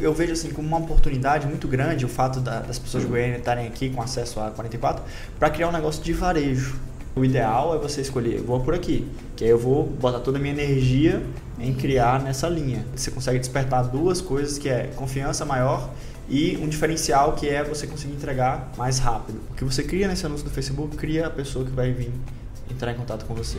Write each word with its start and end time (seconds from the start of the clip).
Eu 0.00 0.14
vejo 0.14 0.32
assim 0.32 0.50
como 0.50 0.66
uma 0.66 0.78
oportunidade 0.78 1.46
muito 1.46 1.68
grande 1.68 2.06
o 2.06 2.08
fato 2.08 2.40
da, 2.40 2.60
das 2.60 2.78
pessoas 2.78 3.02
de 3.02 3.08
Goiânia 3.08 3.36
estarem 3.36 3.66
aqui 3.66 3.90
com 3.90 4.00
acesso 4.00 4.40
a 4.40 4.50
44 4.50 5.04
para 5.38 5.50
criar 5.50 5.68
um 5.68 5.72
negócio 5.72 6.02
de 6.02 6.12
varejo. 6.14 6.80
O 7.14 7.22
ideal 7.22 7.74
é 7.74 7.78
você 7.78 8.00
escolher, 8.00 8.40
vou 8.40 8.60
por 8.60 8.72
aqui, 8.72 9.06
que 9.36 9.44
aí 9.44 9.50
eu 9.50 9.58
vou 9.58 9.84
botar 9.84 10.20
toda 10.20 10.38
a 10.38 10.40
minha 10.40 10.54
energia 10.54 11.22
em 11.58 11.74
criar 11.74 12.22
nessa 12.22 12.48
linha. 12.48 12.86
Você 12.96 13.10
consegue 13.10 13.38
despertar 13.38 13.82
duas 13.88 14.22
coisas 14.22 14.56
que 14.56 14.68
é 14.68 14.90
confiança 14.96 15.44
maior 15.44 15.90
e 16.28 16.56
um 16.62 16.68
diferencial 16.68 17.34
que 17.34 17.48
é 17.48 17.62
você 17.62 17.86
conseguir 17.86 18.14
entregar 18.14 18.72
mais 18.78 18.98
rápido. 18.98 19.40
O 19.50 19.54
que 19.54 19.64
você 19.64 19.82
cria 19.82 20.08
nesse 20.08 20.24
anúncio 20.24 20.46
do 20.46 20.52
Facebook 20.52 20.96
cria 20.96 21.26
a 21.26 21.30
pessoa 21.30 21.64
que 21.64 21.72
vai 21.72 21.92
vir 21.92 22.12
entrar 22.70 22.92
em 22.92 22.94
contato 22.94 23.26
com 23.26 23.34
você. 23.34 23.58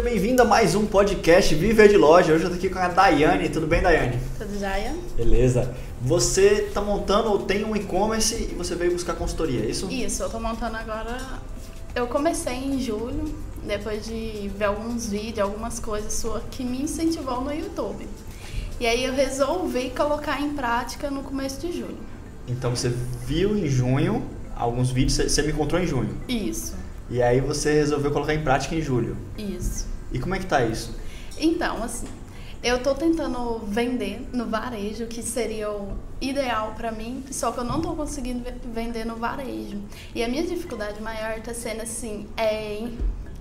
Seja 0.00 0.12
bem-vindo 0.12 0.40
a 0.40 0.46
mais 0.46 0.74
um 0.74 0.86
podcast 0.86 1.54
Viver 1.54 1.86
de 1.86 1.98
Loja. 1.98 2.32
Hoje 2.32 2.44
eu 2.44 2.48
tô 2.48 2.56
aqui 2.56 2.70
com 2.70 2.78
a 2.78 2.88
Daiane. 2.88 3.50
Tudo 3.50 3.66
bem, 3.66 3.82
Daiane? 3.82 4.18
Tudo 4.38 4.58
jóia? 4.58 4.96
Beleza. 5.14 5.74
Você 6.00 6.64
está 6.68 6.80
montando 6.80 7.28
ou 7.28 7.40
tem 7.40 7.66
um 7.66 7.76
e-commerce 7.76 8.48
e 8.50 8.54
você 8.54 8.74
veio 8.74 8.92
buscar 8.92 9.12
consultoria, 9.12 9.60
é 9.60 9.66
isso? 9.66 9.90
Isso, 9.90 10.22
eu 10.22 10.30
tô 10.30 10.40
montando 10.40 10.78
agora. 10.78 11.18
Eu 11.94 12.06
comecei 12.06 12.54
em 12.54 12.80
julho, 12.80 13.34
depois 13.62 14.06
de 14.06 14.50
ver 14.56 14.64
alguns 14.64 15.10
vídeos, 15.10 15.40
algumas 15.40 15.78
coisas 15.78 16.14
suas 16.14 16.42
que 16.50 16.64
me 16.64 16.80
incentivou 16.80 17.42
no 17.42 17.52
YouTube. 17.52 18.08
E 18.80 18.86
aí 18.86 19.04
eu 19.04 19.12
resolvi 19.12 19.90
colocar 19.90 20.40
em 20.40 20.54
prática 20.54 21.10
no 21.10 21.22
começo 21.22 21.60
de 21.60 21.78
julho. 21.78 21.98
Então 22.48 22.74
você 22.74 22.90
viu 23.26 23.54
em 23.54 23.66
junho 23.66 24.24
alguns 24.56 24.90
vídeos, 24.90 25.16
você 25.16 25.42
me 25.42 25.52
encontrou 25.52 25.78
em 25.78 25.86
junho. 25.86 26.16
Isso, 26.26 26.74
E 27.10 27.22
aí 27.22 27.40
você 27.40 27.72
resolveu 27.74 28.10
colocar 28.12 28.34
em 28.34 28.42
prática 28.42 28.74
em 28.74 28.80
julho. 28.80 29.16
isso. 29.36 29.86
E 30.12 30.18
como 30.18 30.34
é 30.34 30.38
que 30.38 30.46
tá 30.46 30.64
isso? 30.64 30.94
Então, 31.38 31.82
assim, 31.82 32.06
eu 32.62 32.82
tô 32.82 32.94
tentando 32.94 33.58
vender 33.66 34.28
no 34.32 34.46
varejo, 34.46 35.06
que 35.06 35.22
seria 35.22 35.70
o 35.70 35.96
ideal 36.20 36.74
pra 36.76 36.90
mim, 36.92 37.24
só 37.30 37.50
que 37.52 37.58
eu 37.58 37.64
não 37.64 37.80
tô 37.80 37.92
conseguindo 37.94 38.42
ve- 38.44 38.54
vender 38.72 39.04
no 39.06 39.16
varejo. 39.16 39.78
E 40.14 40.22
a 40.22 40.28
minha 40.28 40.42
dificuldade 40.44 41.00
maior 41.00 41.40
tá 41.40 41.54
sendo 41.54 41.82
assim, 41.82 42.26
é 42.36 42.88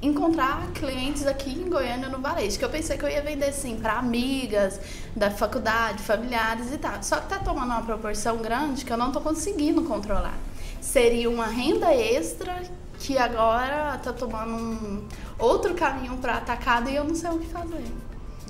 encontrar 0.02 0.72
clientes 0.74 1.28
aqui 1.28 1.52
em 1.52 1.70
Goiânia 1.70 2.08
no 2.08 2.20
varejo, 2.20 2.58
que 2.58 2.64
eu 2.64 2.70
pensei 2.70 2.98
que 2.98 3.04
eu 3.04 3.10
ia 3.10 3.22
vender 3.22 3.48
assim 3.48 3.76
pra 3.76 3.94
amigas 4.00 4.80
da 5.16 5.30
faculdade, 5.30 6.02
familiares 6.04 6.72
e 6.72 6.78
tal. 6.78 7.04
Só 7.04 7.18
que 7.20 7.28
tá 7.28 7.40
tomando 7.40 7.72
uma 7.72 7.82
proporção 7.84 8.38
grande 8.38 8.86
que 8.86 8.94
eu 8.94 8.98
não 8.98 9.12
tô 9.12 9.20
conseguindo 9.20 9.84
controlar. 9.84 10.38
Seria 10.80 11.30
uma 11.30 11.48
renda 11.48 11.94
extra 11.94 12.62
que 13.00 13.18
agora 13.18 13.98
tá 14.04 14.12
tomando 14.14 14.54
um 14.54 15.04
outro 15.38 15.74
caminho 15.74 16.18
para 16.18 16.36
atacado 16.36 16.90
e 16.90 16.96
eu 16.96 17.04
não 17.04 17.16
sei 17.16 17.30
o 17.30 17.40
que 17.40 17.48
fazer. 17.48 17.84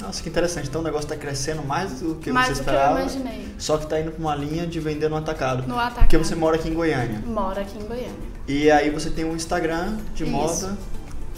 Nossa, 0.02 0.24
que 0.24 0.30
interessante. 0.30 0.70
Então 0.70 0.82
o 0.82 0.84
negócio 0.84 1.06
está 1.06 1.18
crescendo 1.18 1.62
mais 1.64 2.00
do 2.00 2.16
que 2.16 2.32
Mais 2.32 2.48
você 2.58 2.64
do 2.64 2.64
que 2.64 2.70
eu 2.70 2.74
esperava. 2.74 3.02
imaginei. 3.02 3.56
Só 3.58 3.78
que 3.78 3.84
está 3.84 4.00
indo 4.00 4.12
para 4.12 4.20
uma 4.22 4.36
linha 4.36 4.66
de 4.66 4.80
vender 4.80 5.10
no 5.10 5.18
atacado. 5.18 5.68
No 5.68 5.78
atacado. 5.78 6.00
Porque 6.00 6.18
você 6.18 6.36
mora 6.36 6.56
aqui 6.56 6.70
em 6.70 6.74
Goiânia. 6.74 7.22
Moro 7.26 7.60
aqui 7.60 7.78
em 7.78 7.86
Goiânia. 7.86 8.30
E 8.48 8.72
aí 8.72 8.90
você 8.90 9.10
tem 9.10 9.26
um 9.26 9.36
Instagram 9.36 9.98
de 10.16 10.24
Isso. 10.24 10.32
moda. 10.32 10.78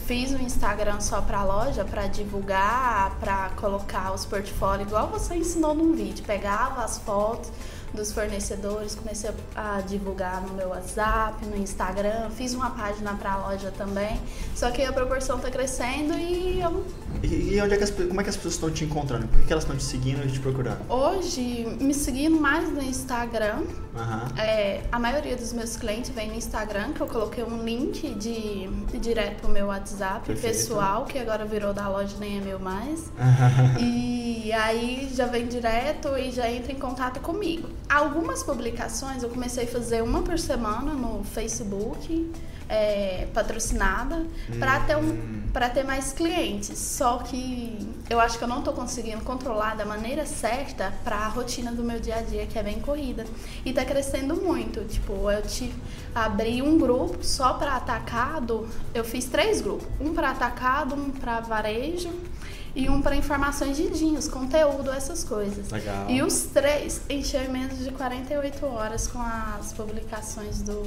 Fiz 0.06 0.32
um 0.34 0.40
Instagram 0.40 1.00
só 1.00 1.22
pra 1.22 1.44
loja, 1.44 1.84
pra 1.86 2.08
divulgar, 2.08 3.16
pra 3.20 3.50
colocar 3.56 4.14
os 4.14 4.26
portfólios, 4.26 4.88
igual 4.88 5.08
você 5.08 5.36
ensinou 5.36 5.74
num 5.74 5.94
vídeo. 5.94 6.24
Pegava 6.26 6.84
as 6.84 6.98
fotos 7.00 7.50
dos 7.94 8.12
fornecedores, 8.12 8.96
comecei 8.96 9.30
a 9.56 9.82
divulgar 9.82 10.42
no 10.42 10.54
meu 10.54 10.70
WhatsApp, 10.70 11.46
no 11.46 11.58
Instagram, 11.58 12.30
fiz 12.32 12.54
uma 12.54 12.70
página 12.72 13.14
pra 13.14 13.38
loja 13.38 13.72
também. 13.78 14.20
Só 14.56 14.72
que 14.72 14.84
a 14.84 14.94
proporção 14.94 15.40
tá 15.40 15.50
crescendo 15.50 16.14
e 16.18 16.62
eu 16.62 16.86
E, 17.24 17.56
e 17.56 17.62
onde 17.62 17.74
é 17.74 17.78
que 17.78 17.84
as, 17.84 17.92
como 17.92 18.20
é 18.20 18.24
que 18.24 18.30
as 18.30 18.36
pessoas 18.36 18.54
estão 18.56 18.72
te 18.72 18.86
encontrando? 18.86 19.28
Por 19.28 19.40
que, 19.40 19.48
que 19.48 19.54
elas 19.54 19.64
estão 19.64 19.76
te 19.76 19.84
seguindo 19.84 20.26
e 20.26 20.32
te 20.32 20.40
procurando? 20.40 20.80
hoje 20.90 21.66
me 21.80 21.94
seguindo 21.94 22.40
mais 22.40 22.72
no 22.72 22.82
Instagram, 22.82 23.64
Aham. 23.96 24.28
É, 24.38 24.82
a 24.92 24.98
maioria 24.98 25.36
dos 25.36 25.52
meus 25.52 25.76
clientes 25.76 26.10
vem 26.12 26.30
no 26.30 26.36
Instagram, 26.36 26.94
que 26.94 27.02
eu 27.02 27.08
coloquei 27.08 27.44
um 27.44 27.64
link 27.64 28.14
de, 28.16 28.68
de 28.68 29.00
direto 29.00 29.42
pro 29.42 29.50
meu 29.50 29.68
WhatsApp 29.68 30.26
Perfeito. 30.26 30.56
pessoal, 30.58 31.06
que 31.06 31.20
agora 31.20 31.44
virou 31.46 31.74
da 31.74 31.90
loja, 31.90 32.16
nem 32.20 32.38
é 32.38 32.42
meu 32.42 32.60
mais. 32.60 33.12
E 33.80 34.52
aí 34.54 35.10
já 35.14 35.28
vem 35.28 35.48
direto 35.48 36.18
e 36.18 36.32
já 36.32 36.50
entra 36.50 36.72
em 36.72 36.76
contato 36.76 37.20
comigo. 37.20 37.70
Algumas 37.92 38.42
publicações 38.42 39.22
eu 39.22 39.28
comecei 39.28 39.66
a 39.66 39.68
fazer 39.68 40.02
uma 40.02 40.22
por 40.22 40.40
semana 40.40 40.94
no 40.94 41.26
Facebook, 41.26 42.32
é, 42.70 43.28
patrocinada, 43.34 44.26
para 44.58 44.80
ter, 44.80 44.96
um, 44.96 45.42
pra 45.52 45.70
ter 45.70 45.84
mais 45.84 46.14
clientes. 46.14 46.80
Só 46.80 47.18
que 47.18 47.86
eu 48.10 48.18
acho 48.22 48.38
que 48.38 48.46
eu 48.46 48.48
não 48.48 48.62
tô 48.62 48.72
conseguindo 48.72 49.22
controlar 49.26 49.76
da 49.76 49.84
maneira 49.84 50.26
certa 50.26 50.94
para 51.04 51.18
a 51.18 51.28
rotina 51.28 51.70
do 51.74 51.84
meu 51.84 52.00
dia 52.00 52.16
a 52.16 52.22
dia, 52.22 52.46
que 52.46 52.58
é 52.58 52.64
bem 52.64 52.80
corrida. 52.80 53.26
E 53.66 53.74
tá 53.74 53.84
crescendo 53.84 54.38
muito. 54.38 54.86
Tipo, 54.86 55.30
eu 55.30 55.42
te 55.42 55.70
abri 56.16 56.62
um 56.62 56.78
grupo 56.78 57.22
só 57.26 57.56
para 57.56 57.76
atacado. 57.76 58.70
Eu 58.94 59.04
fiz 59.04 59.26
três 59.26 59.60
grupos: 59.60 59.86
um 60.00 60.14
para 60.14 60.30
atacado, 60.30 60.96
um 60.96 61.12
para 61.12 61.42
varejo 61.42 62.10
e 62.76 62.90
um 62.90 63.02
para 63.02 63.16
informações 63.16 63.76
de 63.78 63.90
jeans, 63.90 64.28
conteúdo, 64.28 64.90
essas 64.92 65.24
coisas. 65.24 65.70
Legal. 65.70 66.10
E 66.10 66.22
os 66.22 66.44
três 66.54 67.02
encheu 67.10 67.42
em 67.42 67.50
menos 67.50 67.80
de 67.80 67.92
48 67.92 68.66
horas 68.66 69.08
com 69.08 69.20
as 69.20 69.74
publicações 69.74 70.62
do, 70.62 70.82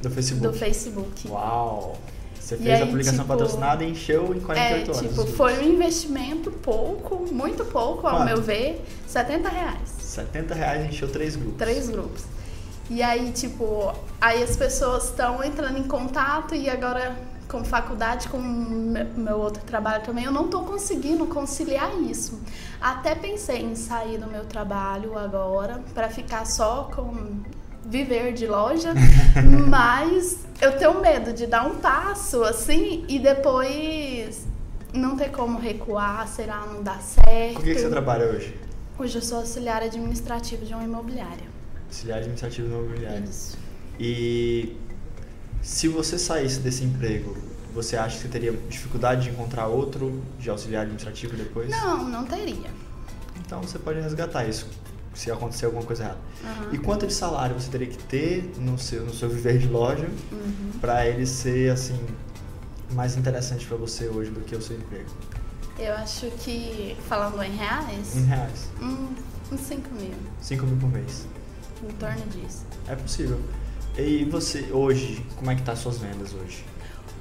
Do 0.00 0.10
Facebook. 0.10 0.46
do 0.46 0.52
Facebook. 0.52 1.28
Uau! 1.28 1.96
Você 2.38 2.58
fez 2.58 2.78
a 2.80 2.84
aí, 2.84 2.90
publicação 2.90 3.20
tipo, 3.24 3.28
patrocinada 3.28 3.82
e 3.84 3.90
encheu 3.90 4.34
em 4.34 4.40
48 4.40 4.90
É, 4.90 4.94
horas. 4.94 5.08
tipo, 5.08 5.26
foi 5.34 5.58
um 5.60 5.62
investimento 5.62 6.50
pouco, 6.50 7.24
muito 7.32 7.64
pouco, 7.64 8.06
ao 8.06 8.18
Quanto? 8.18 8.26
meu 8.26 8.42
ver, 8.42 8.84
70 9.06 9.48
reais. 9.48 9.88
70 9.98 10.54
reais 10.54 10.84
encheu 10.86 11.08
três 11.10 11.36
grupos. 11.36 11.56
Três 11.58 11.88
grupos. 11.88 12.22
E 12.90 13.02
aí, 13.02 13.32
tipo, 13.32 13.94
aí 14.20 14.42
as 14.42 14.56
pessoas 14.56 15.04
estão 15.04 15.42
entrando 15.42 15.78
em 15.78 15.84
contato 15.84 16.54
e 16.54 16.68
agora 16.68 17.16
com 17.48 17.64
faculdade, 17.64 18.28
com 18.28 18.38
me- 18.38 19.04
meu 19.16 19.38
outro 19.38 19.62
trabalho 19.64 20.02
também, 20.02 20.24
eu 20.24 20.32
não 20.32 20.48
tô 20.48 20.62
conseguindo 20.62 21.26
conciliar 21.26 21.90
isso. 22.02 22.40
Até 22.80 23.14
pensei 23.14 23.62
em 23.62 23.74
sair 23.74 24.18
do 24.18 24.26
meu 24.26 24.44
trabalho 24.44 25.16
agora 25.18 25.82
para 25.94 26.08
ficar 26.08 26.46
só 26.46 26.90
com 26.94 27.40
viver 27.84 28.32
de 28.32 28.46
loja, 28.46 28.94
mas 29.68 30.38
eu 30.60 30.76
tenho 30.78 31.00
medo 31.00 31.32
de 31.32 31.46
dar 31.46 31.66
um 31.66 31.76
passo 31.78 32.42
assim 32.44 33.04
e 33.08 33.18
depois 33.18 34.46
não 34.92 35.16
ter 35.16 35.30
como 35.30 35.58
recuar, 35.58 36.26
sei 36.28 36.46
lá, 36.46 36.64
não 36.66 36.82
dar 36.82 37.00
certo. 37.02 37.54
Com 37.56 37.62
que, 37.62 37.74
que 37.74 37.80
você 37.80 37.90
trabalha 37.90 38.26
hoje? 38.26 38.56
Hoje 38.98 39.16
eu 39.16 39.22
sou 39.22 39.38
auxiliar 39.38 39.82
administrativo 39.82 40.64
de 40.64 40.72
uma 40.72 40.84
imobiliária. 40.84 41.44
Auxiliar 41.88 42.18
administrativo 42.18 42.68
no 42.68 42.84
imobiliário. 42.84 43.24
Isso. 43.24 43.58
E 43.98 44.76
se 45.64 45.88
você 45.88 46.18
saísse 46.18 46.60
desse 46.60 46.84
emprego, 46.84 47.36
você 47.74 47.96
acha 47.96 48.16
que 48.16 48.22
você 48.22 48.28
teria 48.28 48.52
dificuldade 48.68 49.22
de 49.24 49.30
encontrar 49.30 49.66
outro 49.66 50.22
de 50.38 50.48
auxiliar 50.50 50.82
administrativo 50.82 51.36
depois? 51.36 51.70
Não, 51.70 52.08
não 52.08 52.24
teria. 52.24 52.70
Então 53.44 53.60
você 53.62 53.78
pode 53.78 54.00
resgatar 54.00 54.44
isso, 54.44 54.68
se 55.14 55.30
acontecer 55.30 55.66
alguma 55.66 55.82
coisa 55.84 56.04
errada. 56.04 56.18
Aham. 56.44 56.68
E 56.74 56.78
quanto 56.78 57.06
de 57.06 57.12
salário 57.14 57.58
você 57.58 57.70
teria 57.70 57.86
que 57.88 57.98
ter 58.04 58.52
no 58.58 58.78
seu, 58.78 59.04
no 59.04 59.12
seu 59.14 59.28
viver 59.28 59.58
de 59.58 59.66
loja 59.66 60.06
Uhum. 60.30 60.78
para 60.80 61.06
ele 61.06 61.26
ser 61.26 61.72
assim 61.72 61.98
mais 62.92 63.16
interessante 63.16 63.66
para 63.66 63.76
você 63.76 64.06
hoje 64.06 64.30
do 64.30 64.40
que 64.40 64.54
o 64.54 64.62
seu 64.62 64.76
emprego? 64.76 65.08
Eu 65.78 65.94
acho 65.94 66.30
que, 66.44 66.96
falando 67.08 67.42
em 67.42 67.56
reais, 67.56 68.14
Em 68.14 68.24
reais. 68.26 68.68
um, 68.80 69.08
uns 69.52 69.60
5 69.62 69.92
mil, 69.94 70.14
5 70.40 70.64
mil 70.66 70.76
por 70.76 70.90
mês. 70.92 71.26
em 71.82 71.92
torno 71.94 72.22
disso. 72.26 72.64
É 72.86 72.94
possível. 72.94 73.40
E 73.96 74.24
você, 74.24 74.70
hoje, 74.72 75.24
como 75.36 75.50
é 75.50 75.54
que 75.54 75.62
tá 75.62 75.72
as 75.72 75.78
suas 75.78 75.98
vendas 75.98 76.32
hoje? 76.34 76.64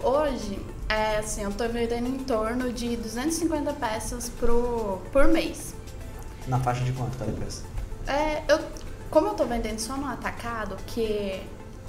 Hoje, 0.01 0.59
é 0.89 1.17
assim, 1.17 1.43
eu 1.43 1.51
tô 1.51 1.67
vendendo 1.69 2.07
em 2.07 2.17
torno 2.19 2.71
de 2.73 2.97
250 2.97 3.73
peças 3.73 4.29
pro, 4.29 4.99
por 5.11 5.27
mês. 5.27 5.75
Na 6.47 6.59
faixa 6.59 6.83
de 6.83 6.91
quanto 6.93 7.17
cada 7.17 7.31
peça? 7.31 7.63
É, 8.07 8.43
eu, 8.51 8.59
como 9.09 9.27
eu 9.27 9.33
tô 9.35 9.45
vendendo 9.45 9.79
só 9.79 9.95
no 9.95 10.07
atacado, 10.07 10.75
que 10.87 11.41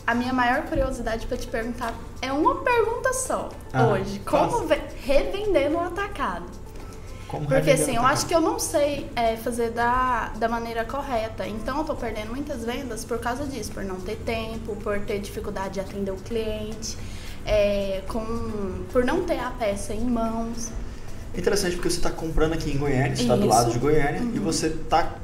a 0.06 0.14
minha 0.14 0.32
maior 0.32 0.62
curiosidade 0.64 1.26
pra 1.26 1.36
te 1.36 1.46
perguntar 1.46 1.94
é 2.20 2.30
uma 2.30 2.56
pergunta 2.62 3.12
só 3.14 3.48
Ah, 3.72 3.86
hoje. 3.86 4.20
Como 4.20 4.66
revender 5.02 5.70
no 5.70 5.80
atacado? 5.80 6.44
Como 7.28 7.46
Porque 7.46 7.70
assim, 7.70 7.96
eu 7.96 8.02
acho 8.02 8.26
que 8.26 8.34
eu 8.34 8.40
não 8.40 8.58
sei 8.58 9.10
é, 9.16 9.36
fazer 9.36 9.70
da, 9.70 10.28
da 10.36 10.48
maneira 10.48 10.84
correta. 10.84 11.46
Então 11.46 11.78
eu 11.78 11.84
tô 11.84 11.94
perdendo 11.94 12.30
muitas 12.30 12.64
vendas 12.64 13.04
por 13.04 13.18
causa 13.18 13.44
disso, 13.44 13.72
por 13.72 13.82
não 13.84 13.96
ter 13.96 14.16
tempo, 14.16 14.76
por 14.76 15.00
ter 15.00 15.18
dificuldade 15.20 15.74
de 15.74 15.80
atender 15.80 16.10
o 16.10 16.16
cliente, 16.16 16.96
é, 17.44 18.02
com, 18.08 18.84
por 18.92 19.04
não 19.04 19.24
ter 19.24 19.38
a 19.38 19.50
peça 19.50 19.94
em 19.94 20.04
mãos. 20.04 20.70
Interessante 21.36 21.74
porque 21.74 21.90
você 21.90 21.96
está 21.96 22.10
comprando 22.10 22.52
aqui 22.52 22.70
em 22.70 22.78
Goiânia, 22.78 23.16
você 23.16 23.22
está 23.22 23.36
do 23.36 23.46
lado 23.46 23.72
de 23.72 23.78
Goiânia 23.78 24.20
uhum. 24.20 24.32
e 24.34 24.38
você 24.38 24.68
está 24.68 25.16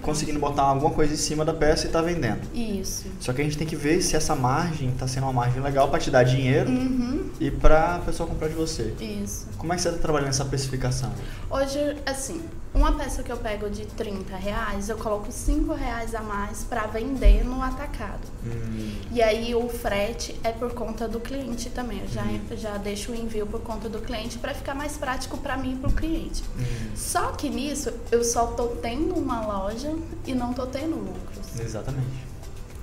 conseguindo 0.00 0.38
botar 0.38 0.62
alguma 0.62 0.90
coisa 0.90 1.12
em 1.12 1.16
cima 1.16 1.44
da 1.44 1.52
peça 1.52 1.84
e 1.84 1.86
está 1.86 2.00
vendendo. 2.00 2.40
Isso. 2.54 3.06
Só 3.20 3.32
que 3.32 3.42
a 3.42 3.44
gente 3.44 3.58
tem 3.58 3.66
que 3.66 3.76
ver 3.76 4.00
se 4.00 4.16
essa 4.16 4.34
margem 4.34 4.88
está 4.88 5.06
sendo 5.06 5.24
uma 5.24 5.32
margem 5.32 5.62
legal 5.62 5.88
para 5.88 5.98
te 5.98 6.10
dar 6.10 6.22
dinheiro 6.22 6.70
uhum. 6.70 7.30
e 7.38 7.50
para 7.50 7.96
a 7.96 7.98
pessoa 7.98 8.26
comprar 8.26 8.48
de 8.48 8.54
você. 8.54 8.94
Isso. 9.00 9.46
Como 9.58 9.72
é 9.72 9.76
que 9.76 9.82
você 9.82 9.88
está 9.88 10.00
trabalhando 10.00 10.30
essa 10.30 10.44
precificação? 10.44 11.12
Hoje, 11.50 11.96
assim, 12.06 12.42
uma 12.72 12.92
peça 12.92 13.22
que 13.22 13.30
eu 13.30 13.36
pego 13.36 13.68
de 13.68 13.84
30 13.84 14.36
reais, 14.36 14.88
eu 14.88 14.96
coloco 14.96 15.30
5 15.30 15.74
reais 15.74 16.14
a 16.14 16.22
mais 16.22 16.64
para 16.64 16.86
vender 16.86 17.44
no 17.44 17.62
atacado. 17.62 18.20
Hum. 18.46 18.92
E 19.10 19.20
aí 19.20 19.54
o 19.54 19.68
frete 19.68 20.38
é 20.42 20.52
por 20.52 20.72
conta 20.72 21.06
do 21.06 21.20
cliente 21.20 21.68
também. 21.68 22.00
Eu 22.00 22.08
já, 22.08 22.22
hum. 22.22 22.40
já 22.52 22.76
deixo 22.78 23.12
o 23.12 23.14
envio 23.14 23.46
por 23.46 23.60
conta 23.60 23.88
do 23.88 23.98
cliente 23.98 24.38
para 24.38 24.54
ficar 24.54 24.74
mais 24.74 24.96
prático 24.96 25.36
para 25.36 25.49
mim 25.56 25.74
e 25.74 25.76
para 25.76 25.90
o 25.90 25.92
cliente. 25.92 26.42
Hum. 26.58 26.90
Só 26.94 27.32
que 27.32 27.48
nisso 27.48 27.92
eu 28.10 28.22
só 28.24 28.46
tô 28.48 28.68
tendo 28.68 29.14
uma 29.14 29.46
loja 29.46 29.94
e 30.26 30.34
não 30.34 30.52
tô 30.52 30.66
tendo 30.66 30.96
lucros. 30.96 31.58
Exatamente. 31.58 32.30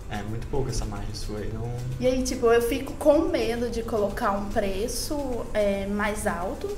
É 0.10 0.24
muito 0.24 0.48
pouco 0.48 0.70
essa 0.70 0.86
margem 0.86 1.14
sua 1.14 1.40
aí. 1.40 1.52
Não... 1.54 1.70
E 2.00 2.08
aí, 2.08 2.24
tipo, 2.24 2.46
eu 2.48 2.62
fico 2.62 2.94
com 2.94 3.28
medo 3.28 3.70
de 3.70 3.84
colocar 3.84 4.32
um 4.32 4.46
preço 4.46 5.46
é, 5.54 5.86
mais 5.88 6.26
alto 6.26 6.70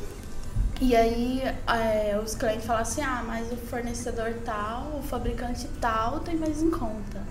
e 0.82 0.96
aí 0.96 1.44
é, 1.68 2.18
os 2.24 2.36
clientes 2.36 2.66
falam 2.66 2.82
assim, 2.82 3.02
ah, 3.02 3.22
mas 3.28 3.52
o 3.52 3.58
fornecedor 3.58 4.34
tal, 4.46 5.00
o 5.00 5.04
fabricante 5.04 5.68
tal 5.82 6.22
tem 6.22 6.38
mais 6.38 6.64
em 6.64 6.72
conta. 6.72 7.22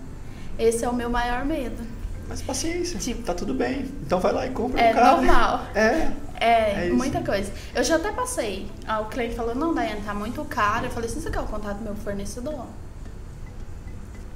Esse 0.58 0.84
é 0.84 0.88
o 0.88 0.94
meu 0.94 1.08
maior 1.08 1.46
medo. 1.46 1.82
Mas 2.28 2.42
paciência, 2.42 2.98
tipo, 2.98 3.22
tá 3.22 3.32
tudo 3.32 3.54
bem. 3.54 3.88
Então 4.04 4.20
vai 4.20 4.32
lá 4.32 4.46
e 4.46 4.50
compra 4.50 4.80
é 4.80 4.90
um 4.90 4.94
carro. 4.94 5.16
normal. 5.16 5.66
É. 5.74 6.12
É, 6.40 6.86
é 6.86 6.90
muita 6.90 7.20
coisa. 7.22 7.50
Eu 7.74 7.82
já 7.82 7.96
até 7.96 8.12
passei. 8.12 8.70
Ah, 8.86 9.00
o 9.00 9.06
cliente 9.06 9.34
falou, 9.34 9.54
não, 9.54 9.74
Daiane, 9.74 10.02
tá 10.02 10.14
muito 10.14 10.44
caro. 10.44 10.86
Eu 10.86 10.90
falei 10.90 11.08
você 11.08 11.30
quer 11.30 11.40
o 11.40 11.46
contato 11.46 11.78
do 11.78 11.84
meu 11.84 11.96
fornecedor? 11.96 12.66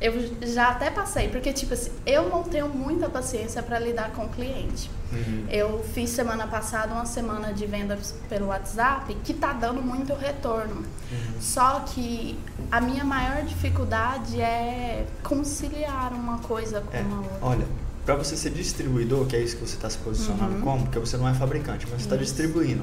Eu 0.00 0.14
já 0.42 0.70
até 0.70 0.90
passei, 0.90 1.28
porque, 1.28 1.52
tipo 1.52 1.74
assim, 1.74 1.92
eu 2.04 2.28
não 2.28 2.42
tenho 2.42 2.68
muita 2.68 3.08
paciência 3.08 3.62
para 3.62 3.78
lidar 3.78 4.10
com 4.10 4.24
o 4.24 4.28
cliente. 4.30 4.90
Uhum. 5.12 5.46
Eu 5.48 5.84
fiz 5.94 6.10
semana 6.10 6.44
passada 6.48 6.92
uma 6.92 7.06
semana 7.06 7.52
de 7.52 7.64
venda 7.66 7.96
pelo 8.28 8.46
WhatsApp 8.46 9.14
que 9.22 9.32
tá 9.32 9.52
dando 9.52 9.80
muito 9.80 10.12
retorno. 10.14 10.76
Uhum. 10.76 11.40
Só 11.40 11.80
que 11.80 12.36
a 12.68 12.80
minha 12.80 13.04
maior 13.04 13.44
dificuldade 13.44 14.40
é 14.40 15.06
conciliar 15.22 16.12
uma 16.12 16.38
coisa 16.38 16.80
com 16.80 16.96
é, 16.96 17.00
uma 17.00 17.18
outra. 17.18 17.38
Olha, 17.42 17.66
para 18.04 18.16
você 18.16 18.36
ser 18.36 18.50
distribuidor, 18.50 19.26
que 19.26 19.36
é 19.36 19.40
isso 19.40 19.56
que 19.56 19.66
você 19.66 19.76
está 19.76 19.88
se 19.88 19.98
posicionando 19.98 20.56
uhum. 20.56 20.60
como, 20.60 20.82
porque 20.84 20.98
você 20.98 21.16
não 21.16 21.28
é 21.28 21.34
fabricante, 21.34 21.86
mas 21.88 22.00
você 22.00 22.06
está 22.06 22.16
distribuindo. 22.16 22.82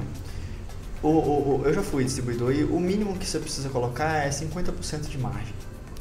O, 1.02 1.08
o, 1.08 1.60
o, 1.60 1.62
eu 1.64 1.74
já 1.74 1.82
fui 1.82 2.04
distribuidor 2.04 2.52
e 2.52 2.64
o 2.64 2.78
mínimo 2.78 3.16
que 3.16 3.26
você 3.26 3.38
precisa 3.38 3.68
colocar 3.68 4.24
é 4.24 4.28
50% 4.28 5.08
de 5.08 5.18
margem. 5.18 5.54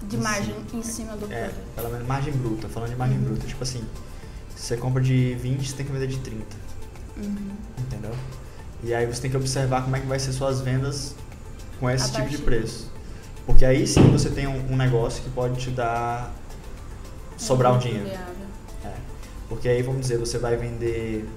De 0.03 0.17
margem 0.17 0.55
em 0.73 0.81
cima 0.81 1.15
do 1.17 1.31
É, 1.31 1.51
pelo 1.75 1.89
menos 1.89 2.07
margem 2.07 2.33
bruta, 2.33 2.69
falando 2.69 2.91
de 2.91 2.95
margem 2.95 3.17
uhum. 3.17 3.25
bruta. 3.25 3.45
Tipo 3.45 3.63
assim, 3.63 3.83
se 4.55 4.65
você 4.65 4.77
compra 4.77 5.01
de 5.01 5.35
20, 5.35 5.67
você 5.67 5.75
tem 5.75 5.85
que 5.85 5.91
vender 5.91 6.07
de 6.07 6.19
30. 6.19 6.43
Uhum. 7.17 7.35
Entendeu? 7.77 8.11
E 8.83 8.93
aí 8.93 9.05
você 9.05 9.21
tem 9.21 9.31
que 9.31 9.37
observar 9.37 9.83
como 9.83 9.95
é 9.95 9.99
que 9.99 10.07
vai 10.07 10.19
ser 10.19 10.31
suas 10.31 10.61
vendas 10.61 11.15
com 11.79 11.89
esse 11.89 12.11
tipo 12.11 12.29
de 12.29 12.37
preço. 12.37 12.89
Porque 13.45 13.65
aí 13.65 13.85
sim 13.85 14.09
você 14.11 14.29
tem 14.29 14.47
um, 14.47 14.73
um 14.73 14.77
negócio 14.77 15.23
que 15.23 15.29
pode 15.29 15.59
te 15.59 15.71
dar 15.71 16.33
sobrar 17.37 17.73
um 17.73 17.79
dinheiro. 17.79 18.07
É. 18.07 18.38
Porque 19.49 19.67
aí 19.67 19.81
vamos 19.81 20.01
dizer, 20.01 20.17
você 20.17 20.37
vai 20.37 20.55
vender 20.55 21.27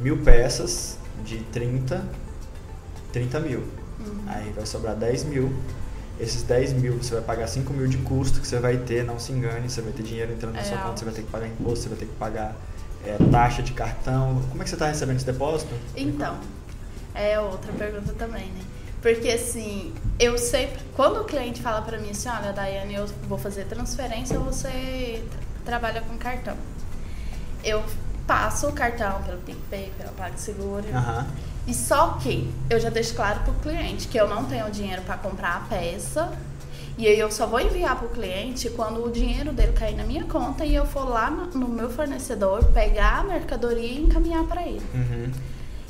mil 0.00 0.18
peças 0.18 0.98
de 1.24 1.38
30, 1.44 2.04
30 3.12 3.40
mil. 3.40 3.60
Uhum. 3.60 4.24
Aí 4.26 4.52
vai 4.52 4.66
sobrar 4.66 4.94
10 4.96 5.24
mil 5.24 5.50
esses 6.22 6.42
10 6.42 6.74
mil 6.74 6.98
você 6.98 7.14
vai 7.14 7.22
pagar 7.24 7.46
5 7.48 7.72
mil 7.72 7.88
de 7.88 7.98
custo 7.98 8.40
que 8.40 8.46
você 8.46 8.58
vai 8.58 8.76
ter, 8.76 9.04
não 9.04 9.18
se 9.18 9.32
engane, 9.32 9.68
você 9.68 9.80
vai 9.80 9.92
ter 9.92 10.02
dinheiro 10.02 10.32
entrando 10.32 10.54
na 10.54 10.60
é 10.60 10.64
sua 10.64 10.78
conta, 10.78 10.98
você 10.98 11.04
vai 11.04 11.14
ter 11.14 11.22
que 11.22 11.30
pagar 11.30 11.48
imposto, 11.48 11.80
você 11.80 11.88
vai 11.88 11.98
ter 11.98 12.06
que 12.06 12.14
pagar 12.14 12.56
é, 13.04 13.16
taxa 13.30 13.62
de 13.62 13.72
cartão. 13.72 14.40
Como 14.48 14.62
é 14.62 14.64
que 14.64 14.70
você 14.70 14.76
está 14.76 14.86
recebendo 14.86 15.16
esse 15.16 15.26
depósito? 15.26 15.74
Então, 15.96 16.38
é 17.14 17.40
outra 17.40 17.72
pergunta 17.72 18.12
também, 18.12 18.46
né? 18.46 18.60
Porque 19.00 19.30
assim, 19.30 19.92
eu 20.18 20.38
sempre, 20.38 20.80
quando 20.94 21.20
o 21.20 21.24
cliente 21.24 21.60
fala 21.60 21.82
para 21.82 21.98
mim 21.98 22.10
assim, 22.10 22.28
olha, 22.28 22.52
Daiane, 22.52 22.94
eu 22.94 23.06
vou 23.28 23.36
fazer 23.36 23.64
transferência 23.64 24.38
ou 24.38 24.44
você 24.44 25.24
trabalha 25.64 26.02
com 26.02 26.16
cartão? 26.18 26.56
Eu 27.64 27.82
passo 28.26 28.68
o 28.68 28.72
cartão 28.72 29.22
pelo 29.22 29.38
PicPay, 29.38 29.92
pela 29.96 30.12
PagSeguro. 30.12 30.86
Uhum. 30.88 31.26
E 31.66 31.74
só 31.74 32.18
que 32.20 32.52
eu 32.68 32.80
já 32.80 32.90
deixo 32.90 33.14
claro 33.14 33.40
para 33.40 33.52
o 33.52 33.54
cliente 33.56 34.08
que 34.08 34.18
eu 34.18 34.28
não 34.28 34.44
tenho 34.44 34.70
dinheiro 34.70 35.02
para 35.02 35.16
comprar 35.16 35.56
a 35.56 35.60
peça. 35.60 36.32
E 36.98 37.06
aí 37.06 37.18
eu 37.18 37.30
só 37.30 37.46
vou 37.46 37.60
enviar 37.60 37.96
para 37.96 38.06
o 38.06 38.10
cliente 38.10 38.68
quando 38.70 39.04
o 39.04 39.10
dinheiro 39.10 39.52
dele 39.52 39.72
cair 39.72 39.96
na 39.96 40.04
minha 40.04 40.24
conta 40.24 40.64
e 40.64 40.74
eu 40.74 40.84
for 40.84 41.08
lá 41.08 41.30
no, 41.30 41.68
meu 41.68 41.88
fornecedor, 41.88 42.64
pegar 42.66 43.20
a 43.20 43.24
mercadoria 43.24 43.86
e 43.86 44.02
encaminhar 44.02 44.44
para 44.44 44.62
ele. 44.66 44.82
Uhum. 44.92 45.32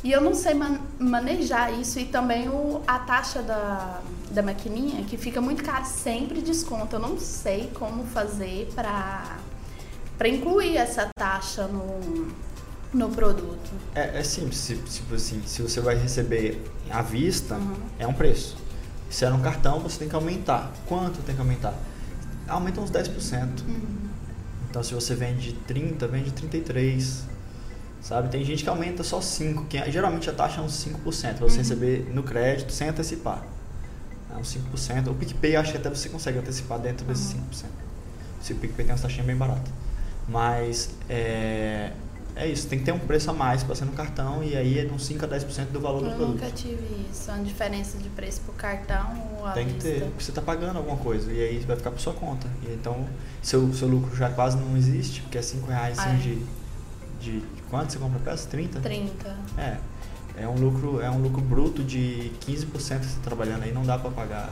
E 0.05 0.11
eu 0.13 0.21
não 0.21 0.35
sei 0.35 0.55
man 0.55 0.81
manejar 0.99 1.73
isso 1.73 1.99
e 1.99 2.05
também 2.05 2.49
o, 2.49 2.83
a 2.87 2.99
taxa 2.99 3.41
da, 3.41 4.01
da 4.31 4.43
maquininha, 4.43 5.05
que 5.05 5.17
fica 5.17 5.41
muito 5.41 5.63
cara, 5.63 5.85
sempre 5.85 6.41
desconto. 6.41 6.97
Eu 6.97 7.01
não 7.01 7.19
sei 7.19 7.71
como 7.75 8.05
fazer 8.05 8.69
para 8.75 9.39
incluir 10.29 10.77
essa 10.77 11.09
taxa 11.17 11.67
no, 11.67 12.29
no 12.93 13.11
produto? 13.11 13.71
É, 13.95 14.19
é 14.19 14.23
simples, 14.23 14.67
tipo 14.67 15.15
assim, 15.15 15.43
se 15.47 15.63
você 15.63 15.81
vai 15.81 15.97
receber 15.97 16.63
à 16.91 17.03
vista, 17.03 17.55
uhum. 17.55 17.77
é 17.99 18.07
um 18.07 18.13
preço. 18.13 18.57
Se 19.09 19.25
era 19.25 19.35
um 19.35 19.41
cartão, 19.41 19.81
você 19.81 19.99
tem 19.99 20.09
que 20.09 20.15
aumentar. 20.15 20.73
Quanto 20.87 21.21
tem 21.23 21.35
que 21.35 21.41
aumentar? 21.41 21.75
Aumenta 22.49 22.81
uns 22.81 22.91
10%. 22.91 23.61
Uhum. 23.67 24.03
Então, 24.71 24.83
se 24.83 24.95
você 24.95 25.15
vende 25.15 25.53
30, 25.53 26.09
vende 26.09 26.31
33. 26.33 27.25
Sabe? 28.01 28.31
Tem 28.31 28.45
gente 28.45 28.65
que 28.65 28.69
aumenta 28.69 29.05
só 29.05 29.21
5, 29.21 29.67
que 29.67 29.91
geralmente 29.91 30.29
a 30.29 30.33
taxa 30.33 30.61
é 30.61 30.65
uns 30.65 30.73
5% 30.85 30.95
para 31.05 31.47
você 31.47 31.57
uhum. 31.57 31.59
receber 31.59 32.11
no 32.13 32.23
crédito 32.23 32.73
sem 32.73 32.89
antecipar. 32.89 33.45
É 34.35 34.39
uns 34.39 34.57
5%. 34.57 35.09
O 35.09 35.15
PicPay 35.15 35.57
acho 35.57 35.73
que 35.73 35.79
até 35.79 35.91
você 35.91 36.09
consegue 36.09 36.39
antecipar 36.39 36.79
dentro 36.79 37.05
desses 37.07 37.35
5%. 37.35 37.67
Se 38.41 38.55
o 38.55 38.57
PicPay 38.57 38.87
tem 38.87 38.95
uma 38.95 39.01
taxinha 39.01 39.25
bem 39.25 39.37
barata. 39.37 39.71
Mas 40.29 40.91
é, 41.09 41.93
é 42.35 42.49
isso, 42.49 42.67
tem 42.67 42.79
que 42.79 42.85
ter 42.85 42.93
um 42.93 42.99
preço 42.99 43.31
a 43.31 43.35
mais 43.35 43.63
para 43.63 43.75
ser 43.75 43.85
no 43.85 43.93
cartão 43.93 44.43
e 44.43 44.57
aí 44.57 44.79
é 44.79 44.85
de 44.85 44.93
uns 44.93 45.05
5 45.05 45.25
a 45.25 45.29
10% 45.29 45.67
do 45.67 45.81
valor 45.81 46.03
eu 46.03 46.11
do 46.11 46.17
produto. 46.17 46.43
Eu 46.43 46.47
nunca 46.47 46.51
tive 46.51 47.07
isso, 47.11 47.31
uma 47.31 47.43
diferença 47.43 47.99
de 47.99 48.09
preço 48.09 48.41
pro 48.41 48.53
cartão 48.55 49.31
ou 49.39 49.47
a 49.47 49.53
Tem 49.53 49.67
que 49.67 49.75
ter, 49.75 50.01
porque 50.05 50.25
você 50.25 50.31
está 50.31 50.41
pagando 50.41 50.79
alguma 50.79 50.97
coisa 50.97 51.31
e 51.33 51.43
aí 51.43 51.59
vai 51.61 51.77
ficar 51.77 51.91
por 51.91 52.01
sua 52.01 52.15
conta. 52.15 52.47
E 52.63 52.73
então 52.73 53.07
seu, 53.43 53.73
seu 53.75 53.89
lucro 53.89 54.15
já 54.17 54.31
quase 54.31 54.57
não 54.57 54.77
existe, 54.77 55.21
porque 55.23 55.39
é 55.39 55.43
5 55.43 55.67
reais 55.67 55.99
assim, 55.99 56.17
de, 56.19 56.35
de, 57.21 57.41
de 57.41 57.63
quanto 57.69 57.93
você 57.93 57.99
compra 57.99 58.19
a 58.19 58.23
peça? 58.23 58.49
30? 58.49 58.81
30. 58.81 59.37
É. 59.59 59.77
É 60.35 60.49
um 60.49 60.55
lucro, 60.55 61.03
é 61.03 61.11
um 61.11 61.19
lucro 61.19 61.43
bruto 61.43 61.85
de 61.85 62.33
15% 62.41 62.65
que 62.71 62.81
você 62.81 62.95
está 62.95 63.21
trabalhando 63.23 63.65
aí, 63.65 63.73
não 63.73 63.83
dá 63.83 63.99
para 63.99 64.11
pagar 64.11 64.51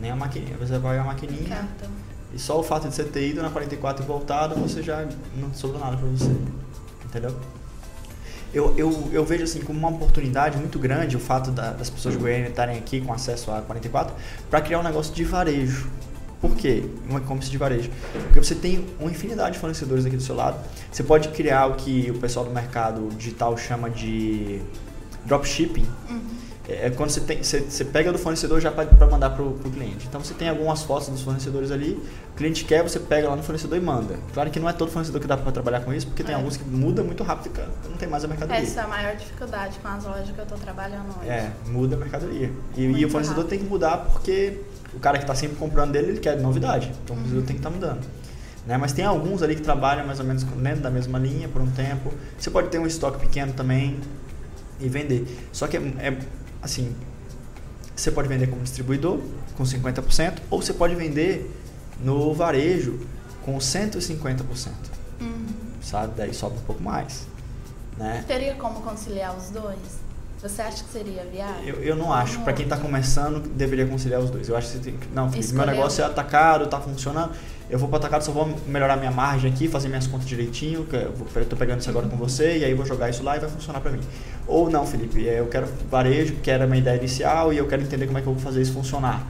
nem 0.00 0.10
a 0.10 0.16
maquininha. 0.16 0.56
Você 0.56 0.72
vai 0.72 0.80
pagar 0.80 1.02
a 1.02 1.04
maquininha. 1.04 1.48
Cartão. 1.48 1.90
E 2.34 2.38
só 2.38 2.58
o 2.58 2.62
fato 2.62 2.88
de 2.88 2.94
você 2.94 3.04
ter 3.04 3.28
ido 3.28 3.42
na 3.42 3.50
44 3.50 4.04
e 4.04 4.06
voltado, 4.06 4.54
você 4.56 4.82
já 4.82 5.06
não 5.36 5.54
sobrou 5.54 5.80
nada 5.80 5.96
para 5.96 6.06
você 6.08 6.30
entendeu? 7.14 7.34
Eu, 8.52 8.74
eu, 8.76 9.10
eu 9.12 9.24
vejo 9.24 9.44
assim 9.44 9.60
como 9.60 9.78
uma 9.78 9.88
oportunidade 9.88 10.56
muito 10.56 10.78
grande 10.78 11.16
o 11.16 11.20
fato 11.20 11.50
da, 11.50 11.72
das 11.72 11.90
pessoas 11.90 12.14
de 12.14 12.20
Goiânia 12.20 12.48
estarem 12.48 12.78
aqui 12.78 13.00
com 13.00 13.12
acesso 13.12 13.50
a 13.50 13.60
44 13.62 14.14
para 14.48 14.60
criar 14.60 14.78
um 14.78 14.82
negócio 14.82 15.12
de 15.14 15.24
varejo. 15.24 15.88
Por 16.40 16.54
quê? 16.54 16.84
Um 17.08 17.16
e-commerce 17.16 17.50
de 17.50 17.56
varejo. 17.56 17.90
Porque 18.12 18.38
você 18.38 18.54
tem 18.54 18.86
uma 19.00 19.10
infinidade 19.10 19.52
de 19.52 19.58
fornecedores 19.58 20.04
aqui 20.04 20.16
do 20.16 20.22
seu 20.22 20.36
lado. 20.36 20.58
Você 20.92 21.02
pode 21.02 21.28
criar 21.28 21.66
o 21.66 21.74
que 21.74 22.10
o 22.10 22.18
pessoal 22.18 22.44
do 22.44 22.52
mercado 22.52 23.08
digital 23.16 23.56
chama 23.56 23.90
de 23.90 24.60
dropshipping. 25.26 25.86
Uhum 26.08 26.44
é, 26.68 26.86
é 26.86 26.90
quando 26.90 27.10
você, 27.10 27.20
tem, 27.20 27.42
você, 27.42 27.60
você 27.60 27.84
pega 27.84 28.12
do 28.12 28.18
fornecedor 28.18 28.60
já 28.60 28.70
para 28.70 29.06
mandar 29.06 29.30
para 29.30 29.42
o 29.42 29.54
cliente. 29.72 30.06
Então 30.06 30.22
você 30.22 30.34
tem 30.34 30.48
algumas 30.48 30.82
fotos 30.82 31.08
dos 31.08 31.22
fornecedores 31.22 31.70
ali, 31.70 32.00
o 32.32 32.36
cliente 32.36 32.64
quer, 32.64 32.82
você 32.82 32.98
pega 32.98 33.28
lá 33.28 33.36
no 33.36 33.42
fornecedor 33.42 33.76
e 33.76 33.80
manda. 33.80 34.16
Claro 34.32 34.50
que 34.50 34.58
não 34.58 34.68
é 34.68 34.72
todo 34.72 34.90
fornecedor 34.90 35.20
que 35.20 35.26
dá 35.26 35.36
para 35.36 35.52
trabalhar 35.52 35.80
com 35.80 35.92
isso, 35.92 36.06
porque 36.06 36.22
é. 36.22 36.26
tem 36.26 36.34
alguns 36.34 36.56
que 36.56 36.64
muda 36.64 37.02
muito 37.02 37.22
rápido 37.22 37.50
e 37.84 37.88
não 37.88 37.96
tem 37.96 38.08
mais 38.08 38.24
a 38.24 38.28
mercadoria. 38.28 38.62
Essa 38.62 38.80
é 38.80 38.84
a 38.84 38.88
maior 38.88 39.16
dificuldade 39.16 39.78
com 39.78 39.88
as 39.88 40.04
lojas 40.04 40.30
que 40.30 40.38
eu 40.38 40.44
estou 40.44 40.58
trabalhando 40.58 41.08
hoje. 41.20 41.28
É, 41.28 41.50
muda 41.66 41.96
a 41.96 41.98
mercadoria. 41.98 42.50
E, 42.76 42.82
e 42.82 43.04
o 43.04 43.10
fornecedor 43.10 43.44
rápido. 43.44 43.50
tem 43.50 43.58
que 43.58 43.64
mudar 43.66 43.98
porque 43.98 44.60
o 44.94 44.98
cara 44.98 45.18
que 45.18 45.24
está 45.24 45.34
sempre 45.34 45.56
comprando 45.56 45.92
dele, 45.92 46.12
ele 46.12 46.20
quer 46.20 46.38
novidade. 46.40 46.92
Então 47.04 47.16
o 47.16 47.18
fornecedor 47.18 47.40
uhum. 47.40 47.46
tem 47.46 47.56
que 47.56 47.60
estar 47.60 47.70
tá 47.70 47.76
mudando. 47.76 48.06
Né? 48.66 48.78
Mas 48.78 48.92
tem 48.92 49.04
alguns 49.04 49.42
ali 49.42 49.54
que 49.54 49.62
trabalham 49.62 50.06
mais 50.06 50.18
ou 50.18 50.24
menos 50.24 50.42
dentro 50.44 50.80
da 50.80 50.90
mesma 50.90 51.18
linha 51.18 51.48
por 51.48 51.60
um 51.60 51.70
tempo. 51.70 52.12
Você 52.38 52.50
pode 52.50 52.68
ter 52.68 52.78
um 52.78 52.86
estoque 52.86 53.18
pequeno 53.18 53.52
também 53.52 54.00
e 54.80 54.88
vender. 54.88 55.26
Só 55.52 55.66
que 55.66 55.76
é, 55.76 55.80
é 55.98 56.18
assim, 56.64 56.96
você 57.94 58.10
pode 58.10 58.26
vender 58.26 58.48
como 58.48 58.62
distribuidor 58.62 59.20
com 59.56 59.62
50% 59.62 60.38
ou 60.50 60.60
você 60.60 60.72
pode 60.72 60.94
vender 60.94 61.50
no 62.00 62.34
varejo 62.34 62.98
com 63.44 63.56
150%. 63.58 64.70
Uhum. 65.20 65.46
Sabe? 65.80 66.14
Daí 66.16 66.32
sobe 66.32 66.56
um 66.56 66.62
pouco 66.62 66.82
mais. 66.82 67.26
Né? 67.96 68.24
Teria 68.26 68.54
como 68.54 68.80
conciliar 68.80 69.36
os 69.36 69.50
dois? 69.50 70.04
Você 70.42 70.60
acha 70.60 70.82
que 70.84 70.90
seria 70.90 71.24
viável? 71.24 71.62
Eu, 71.64 71.82
eu 71.82 71.96
não 71.96 72.12
acho. 72.12 72.40
Para 72.40 72.52
quem 72.52 72.64
está 72.64 72.76
começando, 72.76 73.40
deveria 73.54 73.86
conciliar 73.86 74.20
os 74.20 74.30
dois. 74.30 74.48
Eu 74.48 74.56
acho 74.56 74.66
que 74.68 74.72
você 74.74 74.78
tem 74.90 74.96
que. 74.98 75.08
Não, 75.08 75.30
Felipe, 75.30 75.52
meu 75.54 75.64
negócio 75.64 76.02
é 76.02 76.06
atacado, 76.06 76.64
está 76.64 76.80
funcionando. 76.80 77.32
Eu 77.70 77.78
vou 77.78 77.88
para 77.88 77.98
atacado, 77.98 78.22
só 78.22 78.30
vou 78.30 78.54
melhorar 78.66 78.96
minha 78.96 79.10
margem 79.10 79.50
aqui, 79.50 79.68
fazer 79.68 79.88
minhas 79.88 80.06
contas 80.06 80.28
direitinho. 80.28 80.84
Que 80.84 80.96
eu 80.96 81.42
estou 81.42 81.58
pegando 81.58 81.80
isso 81.80 81.88
agora 81.88 82.06
com 82.06 82.16
você, 82.16 82.58
e 82.58 82.64
aí 82.64 82.74
vou 82.74 82.84
jogar 82.84 83.08
isso 83.08 83.22
lá 83.22 83.36
e 83.36 83.40
vai 83.40 83.48
funcionar 83.48 83.80
para 83.80 83.90
mim. 83.90 84.00
Ou 84.46 84.68
não, 84.68 84.86
Felipe, 84.86 85.26
é, 85.26 85.40
eu 85.40 85.46
quero 85.46 85.66
varejo, 85.90 86.34
que 86.36 86.50
era 86.50 86.64
a 86.64 86.66
minha 86.66 86.80
ideia 86.80 86.96
inicial, 86.96 87.52
e 87.52 87.58
eu 87.58 87.66
quero 87.66 87.82
entender 87.82 88.06
como 88.06 88.18
é 88.18 88.20
que 88.20 88.26
eu 88.26 88.34
vou 88.34 88.42
fazer 88.42 88.60
isso 88.60 88.72
funcionar. 88.72 89.26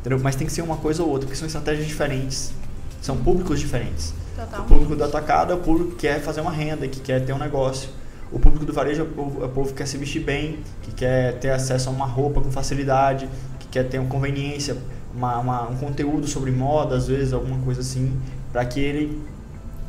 Entendeu? 0.00 0.18
Mas 0.22 0.36
tem 0.36 0.46
que 0.46 0.52
ser 0.52 0.62
uma 0.62 0.76
coisa 0.76 1.02
ou 1.02 1.08
outra, 1.08 1.26
porque 1.26 1.38
são 1.38 1.46
estratégias 1.46 1.86
diferentes. 1.86 2.52
São 3.00 3.16
públicos 3.16 3.58
diferentes. 3.58 4.12
Totalmente. 4.36 4.66
O 4.66 4.68
público 4.68 4.96
do 4.96 5.04
atacado 5.04 5.52
é 5.52 5.56
o 5.56 5.58
público 5.58 5.92
que 5.92 6.06
quer 6.06 6.20
fazer 6.20 6.42
uma 6.42 6.52
renda, 6.52 6.86
que 6.86 7.00
quer 7.00 7.24
ter 7.24 7.32
um 7.32 7.38
negócio. 7.38 7.88
O 8.32 8.38
público 8.38 8.64
do 8.64 8.72
varejo 8.72 9.00
é 9.00 9.04
o 9.04 9.08
povo, 9.08 9.42
é 9.42 9.46
o 9.46 9.48
povo 9.48 9.68
que 9.70 9.74
quer 9.74 9.86
se 9.86 9.96
vestir 9.96 10.22
bem, 10.22 10.60
que 10.82 10.92
quer 10.92 11.38
ter 11.38 11.50
acesso 11.50 11.88
a 11.88 11.92
uma 11.92 12.06
roupa 12.06 12.40
com 12.40 12.50
facilidade, 12.50 13.28
que 13.58 13.66
quer 13.68 13.88
ter 13.88 13.98
uma 13.98 14.08
conveniência, 14.08 14.76
uma, 15.14 15.38
uma, 15.38 15.68
um 15.68 15.76
conteúdo 15.76 16.26
sobre 16.26 16.50
moda, 16.50 16.96
às 16.96 17.08
vezes, 17.08 17.32
alguma 17.32 17.58
coisa 17.64 17.80
assim, 17.80 18.18
para 18.52 18.64
que 18.64 18.80
ele 18.80 19.20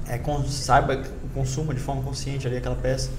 é, 0.08 0.20
saiba, 0.48 1.04
consuma 1.34 1.74
de 1.74 1.80
forma 1.80 2.02
consciente 2.02 2.48
ali 2.48 2.58
aquela 2.58 2.76
peça. 2.76 3.10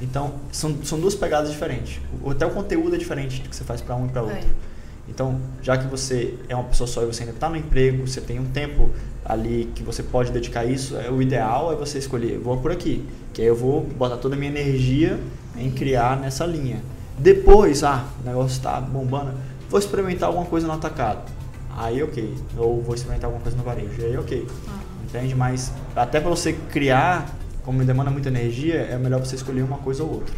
Então, 0.00 0.34
são, 0.52 0.76
são 0.84 1.00
duas 1.00 1.14
pegadas 1.14 1.50
diferentes. 1.50 2.00
Até 2.28 2.44
o 2.44 2.50
conteúdo 2.50 2.94
é 2.94 2.98
diferente 2.98 3.40
do 3.40 3.48
que 3.48 3.56
você 3.56 3.64
faz 3.64 3.80
para 3.80 3.96
um 3.96 4.06
e 4.06 4.08
para 4.08 4.22
outro. 4.22 4.36
É. 4.36 4.76
Então, 5.08 5.40
já 5.62 5.78
que 5.78 5.86
você 5.86 6.34
é 6.48 6.54
uma 6.54 6.64
pessoa 6.64 6.86
só 6.86 7.02
e 7.02 7.06
você 7.06 7.22
ainda 7.22 7.34
está 7.34 7.48
no 7.48 7.56
emprego, 7.56 8.06
você 8.06 8.20
tem 8.20 8.40
um 8.40 8.46
tempo 8.46 8.90
ali 9.24 9.70
que 9.74 9.82
você 9.82 10.02
pode 10.02 10.30
dedicar 10.32 10.64
isso, 10.64 10.96
é, 10.96 11.10
o 11.10 11.22
ideal 11.22 11.72
é 11.72 11.76
você 11.76 11.98
escolher, 11.98 12.38
vou 12.38 12.56
por 12.58 12.70
aqui, 12.70 13.04
que 13.32 13.40
aí 13.40 13.48
eu 13.48 13.56
vou 13.56 13.82
botar 13.82 14.16
toda 14.16 14.34
a 14.34 14.38
minha 14.38 14.50
energia 14.50 15.18
em 15.56 15.70
criar 15.70 16.18
nessa 16.18 16.44
linha. 16.44 16.80
Depois, 17.18 17.82
ah, 17.82 18.04
o 18.22 18.26
negócio 18.26 18.56
está 18.56 18.80
bombando, 18.80 19.32
vou 19.70 19.78
experimentar 19.78 20.28
alguma 20.28 20.46
coisa 20.46 20.66
no 20.66 20.72
atacado. 20.72 21.35
Aí, 21.76 22.02
ok. 22.02 22.34
Ou 22.56 22.82
vou 22.82 22.94
experimentar 22.94 23.28
alguma 23.28 23.42
coisa 23.42 23.56
no 23.56 23.62
varejo. 23.62 24.02
Aí, 24.02 24.16
ok. 24.16 24.46
Ah. 24.68 24.78
Entende? 25.04 25.34
Mas 25.34 25.72
até 25.94 26.20
para 26.20 26.30
você 26.30 26.54
criar, 26.54 27.36
como 27.62 27.84
demanda 27.84 28.10
muita 28.10 28.28
energia, 28.28 28.76
é 28.76 28.96
melhor 28.96 29.20
você 29.20 29.36
escolher 29.36 29.62
uma 29.62 29.78
coisa 29.78 30.02
ou 30.02 30.14
outra. 30.14 30.34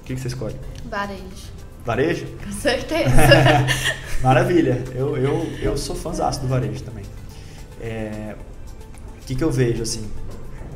O 0.00 0.04
que, 0.04 0.14
que 0.14 0.20
você 0.20 0.28
escolhe? 0.28 0.56
Varejo. 0.88 1.52
Varejo? 1.84 2.26
Com 2.44 2.52
certeza. 2.52 3.10
Maravilha. 4.22 4.82
Eu, 4.94 5.16
eu, 5.16 5.52
eu 5.60 5.76
sou 5.76 5.96
fãzão 5.96 6.30
do 6.30 6.46
varejo 6.46 6.82
também. 6.84 7.04
É, 7.80 8.36
o 9.20 9.26
que, 9.26 9.34
que 9.34 9.42
eu 9.42 9.50
vejo 9.50 9.82
assim? 9.82 10.08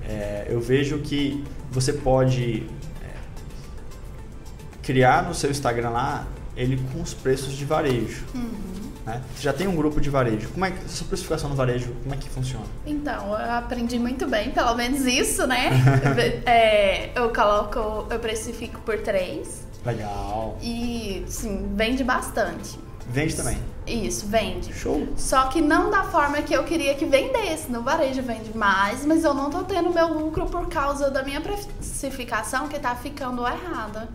É, 0.08 0.46
eu 0.48 0.60
vejo 0.60 0.98
que 0.98 1.44
você 1.70 1.92
pode 1.92 2.66
é, 3.02 3.10
criar 4.82 5.22
no 5.22 5.34
seu 5.34 5.50
Instagram 5.50 5.90
lá 5.90 6.26
ele 6.56 6.80
com 6.92 7.02
os 7.02 7.14
preços 7.14 7.52
de 7.52 7.64
varejo. 7.64 8.24
Uhum. 8.34 8.85
Né? 9.06 9.22
Você 9.34 9.42
já 9.44 9.52
tem 9.52 9.68
um 9.68 9.76
grupo 9.76 10.00
de 10.00 10.10
varejo. 10.10 10.48
Como 10.48 10.64
é 10.64 10.72
que 10.72 10.90
sua 10.90 11.06
precificação 11.06 11.48
no 11.48 11.54
varejo, 11.54 11.94
como 12.02 12.12
é 12.12 12.18
que 12.18 12.28
funciona? 12.28 12.66
Então, 12.84 13.28
eu 13.38 13.52
aprendi 13.52 14.00
muito 14.00 14.26
bem, 14.26 14.50
pelo 14.50 14.74
menos 14.74 15.06
isso, 15.06 15.46
né? 15.46 15.70
é, 16.44 17.10
eu 17.14 17.32
coloco, 17.32 18.08
eu 18.10 18.18
precifico 18.18 18.80
por 18.80 18.98
três. 18.98 19.64
Legal. 19.84 20.58
E, 20.60 21.24
sim, 21.28 21.72
vende 21.76 22.02
bastante. 22.02 22.76
Vende 23.08 23.36
também? 23.36 23.56
Isso, 23.86 24.26
vende. 24.26 24.74
Show. 24.74 25.06
Só 25.16 25.46
que 25.46 25.60
não 25.60 25.88
da 25.88 26.02
forma 26.02 26.42
que 26.42 26.52
eu 26.52 26.64
queria 26.64 26.92
que 26.96 27.04
vendesse. 27.04 27.70
No 27.70 27.82
varejo 27.82 28.20
vende 28.22 28.56
mais, 28.56 29.06
mas 29.06 29.22
eu 29.22 29.32
não 29.32 29.48
tô 29.48 29.62
tendo 29.62 29.90
meu 29.90 30.12
lucro 30.12 30.46
por 30.46 30.66
causa 30.68 31.08
da 31.08 31.22
minha 31.22 31.40
precificação 31.40 32.66
que 32.66 32.80
tá 32.80 32.96
ficando 32.96 33.46
errada. 33.46 34.08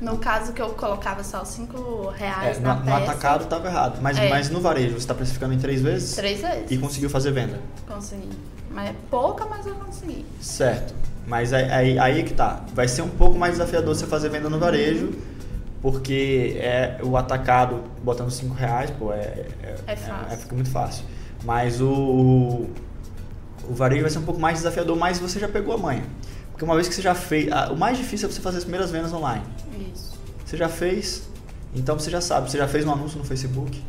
No 0.00 0.18
caso 0.18 0.52
que 0.52 0.60
eu 0.60 0.70
colocava 0.70 1.24
só 1.24 1.44
5 1.44 2.10
reais 2.10 2.58
é, 2.58 2.60
no, 2.60 2.94
atacado 2.94 3.44
estava 3.44 3.66
errado. 3.66 3.98
Mas, 4.02 4.18
é. 4.18 4.28
mas 4.28 4.50
no 4.50 4.60
varejo 4.60 4.92
você 4.92 4.98
está 4.98 5.14
precificando 5.14 5.54
em 5.54 5.58
três 5.58 5.80
vezes? 5.80 6.14
Três 6.14 6.40
vezes. 6.40 6.70
E 6.70 6.76
conseguiu 6.76 7.08
fazer 7.08 7.32
venda? 7.32 7.58
Consegui. 7.86 8.28
Mas 8.70 8.90
é 8.90 8.94
pouca, 9.10 9.46
mas 9.46 9.66
eu 9.66 9.74
consegui. 9.74 10.26
Certo. 10.40 10.94
Mas 11.26 11.52
aí, 11.52 11.70
aí, 11.70 11.98
aí 11.98 12.22
que 12.22 12.34
tá. 12.34 12.62
Vai 12.74 12.88
ser 12.88 13.02
um 13.02 13.08
pouco 13.08 13.38
mais 13.38 13.52
desafiador 13.52 13.94
você 13.94 14.06
fazer 14.06 14.28
venda 14.28 14.50
no 14.50 14.58
varejo, 14.58 15.12
porque 15.80 16.56
é 16.58 16.98
o 17.02 17.16
atacado 17.16 17.82
botando 18.02 18.30
5 18.30 18.54
reais, 18.54 18.90
pô, 18.90 19.12
é, 19.12 19.46
é, 19.62 19.76
é 19.86 19.96
fácil. 19.96 20.32
É, 20.32 20.36
fica 20.36 20.54
muito 20.54 20.70
fácil. 20.70 21.04
Mas 21.42 21.80
o, 21.80 21.88
o, 21.88 22.70
o 23.68 23.74
varejo 23.74 24.02
vai 24.02 24.10
ser 24.10 24.18
um 24.18 24.24
pouco 24.24 24.40
mais 24.40 24.58
desafiador, 24.58 24.94
mas 24.96 25.18
você 25.18 25.40
já 25.40 25.48
pegou 25.48 25.74
a 25.74 25.78
manha. 25.78 26.04
Porque 26.50 26.64
uma 26.64 26.74
vez 26.74 26.88
que 26.88 26.94
você 26.94 27.02
já 27.02 27.14
fez. 27.14 27.48
o 27.70 27.76
mais 27.76 27.98
difícil 27.98 28.28
é 28.28 28.32
você 28.32 28.40
fazer 28.40 28.58
as 28.58 28.64
primeiras 28.64 28.90
vendas 28.90 29.12
online. 29.12 29.42
Isso. 29.92 30.18
Você 30.44 30.56
já 30.56 30.68
fez, 30.68 31.22
então 31.74 31.98
você 31.98 32.10
já 32.10 32.20
sabe. 32.20 32.50
Você 32.50 32.58
já 32.58 32.68
fez 32.68 32.84
um 32.86 32.92
anúncio 32.92 33.18
no 33.18 33.24
Facebook, 33.24 33.82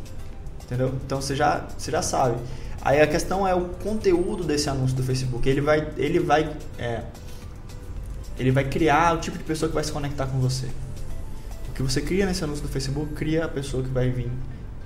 entendeu? 0.63 0.94
Então 1.06 1.22
você 1.22 1.36
já, 1.36 1.67
você 1.77 1.91
já 1.91 2.01
sabe. 2.01 2.38
Aí 2.82 3.01
a 3.01 3.08
questão 3.08 3.48
é 3.48 3.53
o 3.53 3.70
conteúdo 3.70 4.44
desse 4.44 4.70
anúncio 4.70 4.96
do 4.96 5.03
Facebook. 5.03 5.48
Ele 5.48 5.62
vai, 5.62 5.88
ele 5.98 6.20
vai, 6.20 6.56
é, 6.77 7.03
ele 8.38 8.51
vai 8.51 8.63
criar 8.63 9.15
o 9.15 9.20
tipo 9.20 9.38
de 9.38 9.44
pessoa 9.44 9.67
que 9.70 9.75
vai 9.75 9.84
se 9.84 9.91
conectar 9.91 10.25
com 10.27 10.39
você. 10.39 10.67
O 11.70 11.74
que 11.74 11.84
você 11.84 12.01
cria 12.01 12.25
nesse 12.25 12.44
anúncio 12.44 12.65
do 12.65 12.72
Facebook 12.72 13.13
cria 13.13 13.46
a 13.46 13.48
pessoa 13.48 13.84
que 13.84 13.89
vai 13.89 14.10
vir 14.10 14.32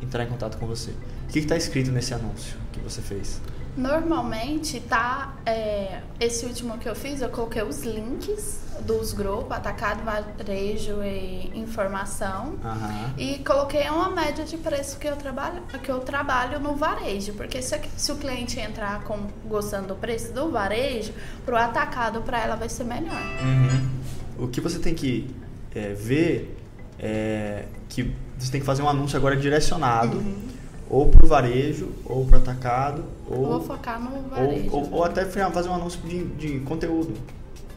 entrar 0.01 0.23
em 0.23 0.27
contato 0.27 0.57
com 0.57 0.65
você. 0.65 0.91
O 0.91 1.31
que 1.31 1.39
está 1.39 1.55
escrito 1.55 1.91
nesse 1.91 2.13
anúncio 2.13 2.57
que 2.71 2.79
você 2.79 3.01
fez? 3.01 3.39
Normalmente 3.75 4.79
tá. 4.81 5.33
É, 5.45 6.01
esse 6.19 6.45
último 6.45 6.77
que 6.77 6.87
eu 6.87 6.95
fiz, 6.95 7.21
eu 7.21 7.29
coloquei 7.29 7.63
os 7.63 7.83
links 7.83 8.59
dos 8.85 9.13
grupos, 9.13 9.51
atacado, 9.51 10.03
varejo 10.03 11.03
e 11.03 11.51
informação. 11.55 12.55
Uhum. 12.63 13.13
E 13.17 13.39
coloquei 13.39 13.89
uma 13.89 14.09
média 14.09 14.43
de 14.43 14.57
preço 14.57 14.97
que 14.97 15.07
eu 15.07 15.15
trabalho, 15.15 15.61
que 15.83 15.89
eu 15.89 15.99
trabalho 15.99 16.59
no 16.59 16.75
varejo. 16.75 17.33
Porque 17.33 17.61
se, 17.61 17.79
se 17.95 18.11
o 18.11 18.15
cliente 18.17 18.59
entrar 18.59 19.03
com, 19.03 19.27
gostando 19.45 19.89
do 19.89 19.95
preço 19.95 20.33
do 20.33 20.51
varejo, 20.51 21.13
pro 21.45 21.55
atacado 21.55 22.21
para 22.21 22.39
ela 22.41 22.55
vai 22.55 22.69
ser 22.69 22.83
melhor. 22.83 23.21
Uhum. 23.41 24.45
O 24.45 24.47
que 24.47 24.59
você 24.59 24.79
tem 24.79 24.93
que 24.93 25.33
é, 25.73 25.93
ver 25.93 26.57
é 26.99 27.65
que 27.87 28.13
você 28.37 28.51
tem 28.51 28.59
que 28.59 28.65
fazer 28.65 28.81
um 28.81 28.89
anúncio 28.89 29.17
agora 29.17 29.35
direcionado. 29.37 30.17
Uhum 30.17 30.51
ou 30.91 31.07
para 31.07 31.25
o 31.25 31.29
varejo, 31.29 31.89
ou 32.05 32.25
para 32.25 32.37
atacado. 32.37 33.05
Ou, 33.25 33.45
Vou 33.45 33.61
focar 33.63 33.97
no 33.97 34.27
varejo. 34.29 34.69
Ou, 34.73 34.83
ou, 34.83 34.93
ou 34.95 35.03
até 35.05 35.23
fazer 35.23 35.69
um 35.69 35.73
anúncio 35.73 36.01
de, 36.01 36.25
de 36.25 36.59
conteúdo. 36.59 37.13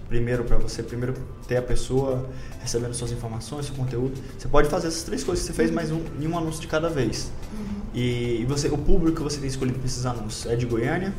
Primeiro 0.09 0.43
para 0.43 0.59
você, 0.59 0.83
primeiro 0.83 1.15
ter 1.47 1.57
a 1.57 1.63
pessoa 1.63 2.29
recebendo 2.61 2.93
suas 2.93 3.13
informações, 3.13 3.67
seu 3.67 3.75
conteúdo. 3.77 4.21
Você 4.37 4.49
pode 4.49 4.69
fazer 4.69 4.89
essas 4.89 5.05
três 5.05 5.23
coisas 5.23 5.47
que 5.47 5.53
você 5.53 5.57
fez, 5.57 5.71
mas 5.71 5.93
um, 5.93 6.03
em 6.21 6.27
um 6.27 6.37
anúncio 6.37 6.61
de 6.61 6.67
cada 6.67 6.89
vez. 6.91 7.31
Uhum. 7.53 7.83
E, 7.95 8.41
e, 8.41 8.45
você, 8.47 8.67
o 8.67 8.77
público 8.77 9.19
que 9.19 9.23
você 9.23 9.39
tem 9.39 9.49
escolhido 9.49 9.79
para 9.79 9.87
esses 9.87 10.05
anúncios 10.05 10.47
é 10.47 10.57
de 10.57 10.67
Goiânia? 10.67 11.15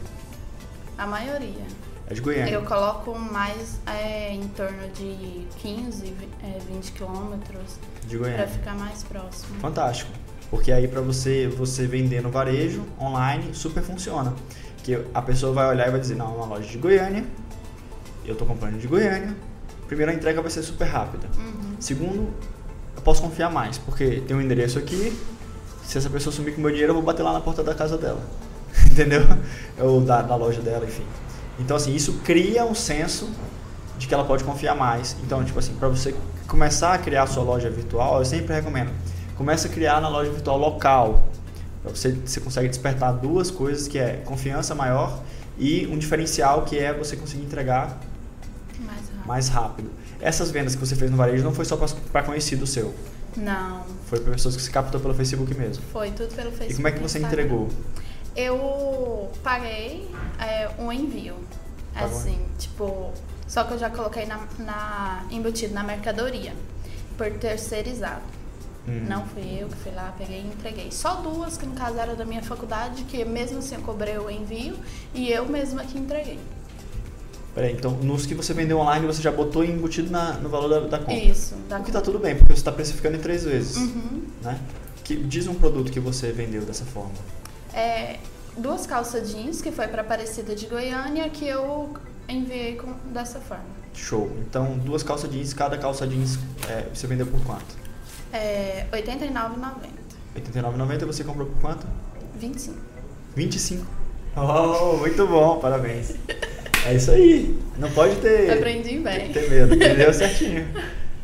A 0.97 1.07
maioria. 1.07 1.63
É 2.09 2.13
de 2.13 2.19
Goiânia. 2.19 2.51
Eu 2.51 2.63
coloco 2.63 3.17
mais 3.17 3.79
é, 3.87 4.33
em 4.33 4.47
torno 4.49 4.85
de 4.93 5.47
15, 5.59 6.13
é, 6.43 6.59
20 6.73 6.91
quilômetros. 6.91 7.79
De 8.05 8.17
Goiânia. 8.17 8.43
Para 8.43 8.47
ficar 8.47 8.75
mais 8.75 9.01
próximo. 9.03 9.59
Fantástico. 9.61 10.25
Porque 10.49 10.71
aí 10.71 10.87
para 10.87 11.01
você 11.01 11.47
você 11.47 11.87
vender 11.87 12.21
no 12.21 12.29
varejo 12.29 12.83
online 12.99 13.53
super 13.53 13.83
funciona. 13.83 14.33
Que 14.83 14.99
a 15.13 15.21
pessoa 15.21 15.51
vai 15.51 15.67
olhar 15.67 15.87
e 15.87 15.91
vai 15.91 15.99
dizer, 15.99 16.15
não, 16.15 16.33
é 16.33 16.37
uma 16.37 16.45
loja 16.45 16.67
de 16.67 16.77
Goiânia, 16.77 17.25
eu 18.23 18.33
estou 18.33 18.47
comprando 18.47 18.79
de 18.79 18.87
Goiânia. 18.87 19.35
Primeiro 19.87 20.11
a 20.11 20.15
entrega 20.15 20.41
vai 20.41 20.51
ser 20.51 20.63
super 20.63 20.85
rápida. 20.85 21.27
Uhum. 21.37 21.75
Segundo, 21.79 22.33
eu 22.95 23.01
posso 23.03 23.21
confiar 23.21 23.51
mais, 23.51 23.77
porque 23.77 24.21
tem 24.27 24.35
um 24.35 24.41
endereço 24.41 24.77
aqui, 24.77 25.17
se 25.83 25.97
essa 25.97 26.09
pessoa 26.09 26.33
sumir 26.33 26.53
com 26.55 26.61
meu 26.61 26.71
dinheiro, 26.71 26.91
eu 26.91 26.95
vou 26.95 27.03
bater 27.03 27.23
lá 27.23 27.33
na 27.33 27.41
porta 27.41 27.63
da 27.63 27.73
casa 27.73 27.97
dela. 27.97 28.21
Entendeu? 28.91 29.21
Ou 29.79 30.01
da, 30.01 30.21
da 30.21 30.35
loja 30.35 30.61
dela, 30.61 30.85
enfim. 30.85 31.03
Então 31.59 31.77
assim, 31.77 31.93
isso 31.93 32.19
cria 32.23 32.65
um 32.65 32.75
senso 32.75 33.29
de 33.97 34.07
que 34.07 34.13
ela 34.13 34.25
pode 34.25 34.43
confiar 34.43 34.75
mais. 34.75 35.15
Então, 35.23 35.43
tipo 35.43 35.57
assim, 35.57 35.73
para 35.75 35.87
você 35.87 36.15
começar 36.47 36.93
a 36.93 36.97
criar 36.97 37.23
a 37.23 37.27
sua 37.27 37.43
loja 37.43 37.69
virtual, 37.69 38.19
eu 38.19 38.25
sempre 38.25 38.53
recomendo 38.53 38.91
começa 39.37 39.67
a 39.67 39.71
criar 39.71 40.01
na 40.01 40.09
loja 40.09 40.31
virtual 40.31 40.57
local. 40.57 41.23
Você, 41.83 42.11
você 42.11 42.39
consegue 42.39 42.67
despertar 42.67 43.13
duas 43.13 43.51
coisas 43.51 43.87
que 43.87 43.99
é 43.99 44.21
confiança 44.25 44.73
maior 44.73 45.21
e 45.57 45.85
um 45.87 45.97
diferencial 45.97 46.63
que 46.63 46.77
é 46.77 46.93
você 46.93 47.15
conseguir 47.15 47.43
entregar 47.43 47.99
mais 48.79 48.99
rápido. 48.99 49.27
Mais 49.27 49.49
rápido. 49.49 49.91
Essas 50.19 50.51
vendas 50.51 50.75
que 50.75 50.85
você 50.85 50.95
fez 50.95 51.11
no 51.11 51.17
varejo 51.17 51.43
não 51.43 51.53
foi 51.53 51.65
só 51.65 51.77
para 52.11 52.23
conhecido 52.23 52.65
seu? 52.65 52.93
Não. 53.37 53.83
Foi 54.07 54.19
para 54.19 54.31
pessoas 54.31 54.55
que 54.55 54.61
se 54.61 54.71
captou 54.71 54.99
pelo 54.99 55.13
Facebook 55.13 55.53
mesmo? 55.53 55.83
Foi, 55.91 56.11
tudo 56.11 56.33
pelo 56.33 56.51
Facebook. 56.51 56.73
E 56.73 56.75
como 56.75 56.87
é 56.87 56.91
que 56.91 56.99
você 56.99 57.19
entregou? 57.19 57.69
Eu 58.35 59.29
paguei 59.43 60.09
é, 60.39 60.69
um 60.79 60.91
envio. 60.91 61.35
Pagou. 61.93 62.17
Assim, 62.17 62.37
tipo, 62.57 63.13
só 63.47 63.63
que 63.63 63.73
eu 63.73 63.79
já 63.79 63.89
coloquei 63.89 64.25
na, 64.25 64.39
na, 64.59 65.25
embutido 65.29 65.73
na 65.73 65.83
mercadoria, 65.83 66.53
por 67.17 67.29
terceirizado. 67.31 68.21
Uhum. 68.87 69.05
Não 69.07 69.25
fui 69.25 69.43
eu 69.59 69.67
que 69.67 69.75
fui 69.77 69.91
lá, 69.91 70.13
peguei 70.17 70.41
e 70.41 70.47
entreguei. 70.47 70.91
Só 70.91 71.15
duas, 71.15 71.57
que 71.57 71.65
no 71.65 71.73
caso 71.73 71.97
era 71.97 72.15
da 72.15 72.23
minha 72.23 72.43
faculdade, 72.43 73.03
que 73.05 73.23
mesmo 73.25 73.59
assim 73.59 73.75
eu 73.75 73.81
cobrei 73.81 74.17
o 74.17 74.29
envio 74.29 74.75
e 75.13 75.31
eu 75.31 75.45
mesma 75.47 75.83
que 75.83 75.97
entreguei. 75.97 76.39
Peraí, 77.55 77.73
então 77.73 77.91
nos 77.91 78.25
que 78.25 78.35
você 78.35 78.53
vendeu 78.53 78.77
online 78.79 79.07
você 79.07 79.21
já 79.21 79.31
botou 79.31 79.63
embutido 79.63 80.11
na, 80.11 80.33
no 80.33 80.49
valor 80.49 80.67
da, 80.67 80.79
da 80.81 80.99
compra. 80.99 81.13
Isso. 81.13 81.55
Da 81.69 81.79
o 81.79 81.83
que 81.83 81.89
está 81.89 82.01
tudo 82.01 82.19
bem, 82.19 82.35
porque 82.35 82.53
você 82.53 82.59
está 82.59 82.71
precificando 82.71 83.15
em 83.15 83.21
três 83.21 83.43
vezes. 83.45 83.77
Uhum. 83.77 84.23
Né? 84.41 84.59
Que, 85.03 85.15
diz 85.15 85.47
um 85.47 85.55
produto 85.55 85.91
que 85.91 85.99
você 85.99 86.31
vendeu 86.31 86.61
dessa 86.63 86.83
forma. 86.83 87.13
É, 87.73 88.17
duas 88.57 88.85
calças 88.85 89.31
jeans, 89.31 89.61
que 89.61 89.71
foi 89.71 89.87
para 89.87 90.01
Aparecida 90.01 90.53
de 90.53 90.65
Goiânia, 90.67 91.29
que 91.29 91.47
eu 91.47 91.93
enviei 92.27 92.75
com, 92.75 92.93
dessa 93.11 93.39
forma. 93.39 93.63
Show. 93.93 94.29
Então, 94.41 94.77
duas 94.79 95.01
calças 95.01 95.31
jeans, 95.31 95.53
cada 95.53 95.77
calça 95.77 96.05
jeans 96.05 96.37
é, 96.69 96.87
você 96.93 97.07
vendeu 97.07 97.25
por 97.25 97.41
quanto? 97.45 97.84
É, 98.34 98.86
R$ 98.91 99.01
89,90. 99.01 99.36
R$ 100.36 100.41
89,90 100.41 101.05
você 101.05 101.24
comprou 101.24 101.48
por 101.48 101.62
quanto? 101.62 101.88
25. 102.39 102.77
25? 103.36 103.86
Oh, 104.36 104.98
muito 104.98 105.25
bom, 105.27 105.60
parabéns. 105.60 106.15
É 106.86 106.94
isso 106.94 107.12
aí. 107.12 107.58
Não 107.77 107.89
pode 107.91 108.15
ter. 108.17 108.51
Aprendi 108.51 109.00
bem. 109.00 109.32
Ter 109.32 109.50
medo. 109.50 109.74
Entendeu 109.74 110.13
certinho. 110.13 110.67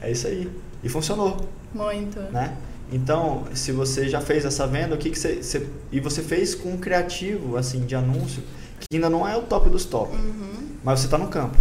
É 0.02 0.10
isso 0.10 0.28
aí. 0.28 0.50
E 0.84 0.90
funcionou. 0.90 1.48
Muito. 1.74 2.20
Né? 2.20 2.58
Então, 2.92 3.46
se 3.54 3.72
você 3.72 4.10
já 4.10 4.20
fez 4.20 4.44
essa 4.44 4.66
venda, 4.66 4.96
o 4.96 4.98
que, 4.98 5.10
que 5.10 5.20
você, 5.20 5.36
você, 5.36 5.68
E 5.92 6.00
você 6.00 6.22
fez 6.22 6.56
com 6.56 6.72
um 6.72 6.78
criativo, 6.78 7.56
assim, 7.56 7.86
de 7.86 7.96
anúncio, 7.96 8.44
que 8.80 8.96
ainda 8.96 9.10
não 9.10 9.28
é 9.28 9.38
o 9.38 9.44
top 9.44 9.70
dos 9.70 9.86
top. 9.86 10.16
Uhum. 10.16 10.70
Mas 10.84 11.00
você 11.00 11.06
está 11.06 11.18
no 11.18 11.28
campo. 11.28 11.58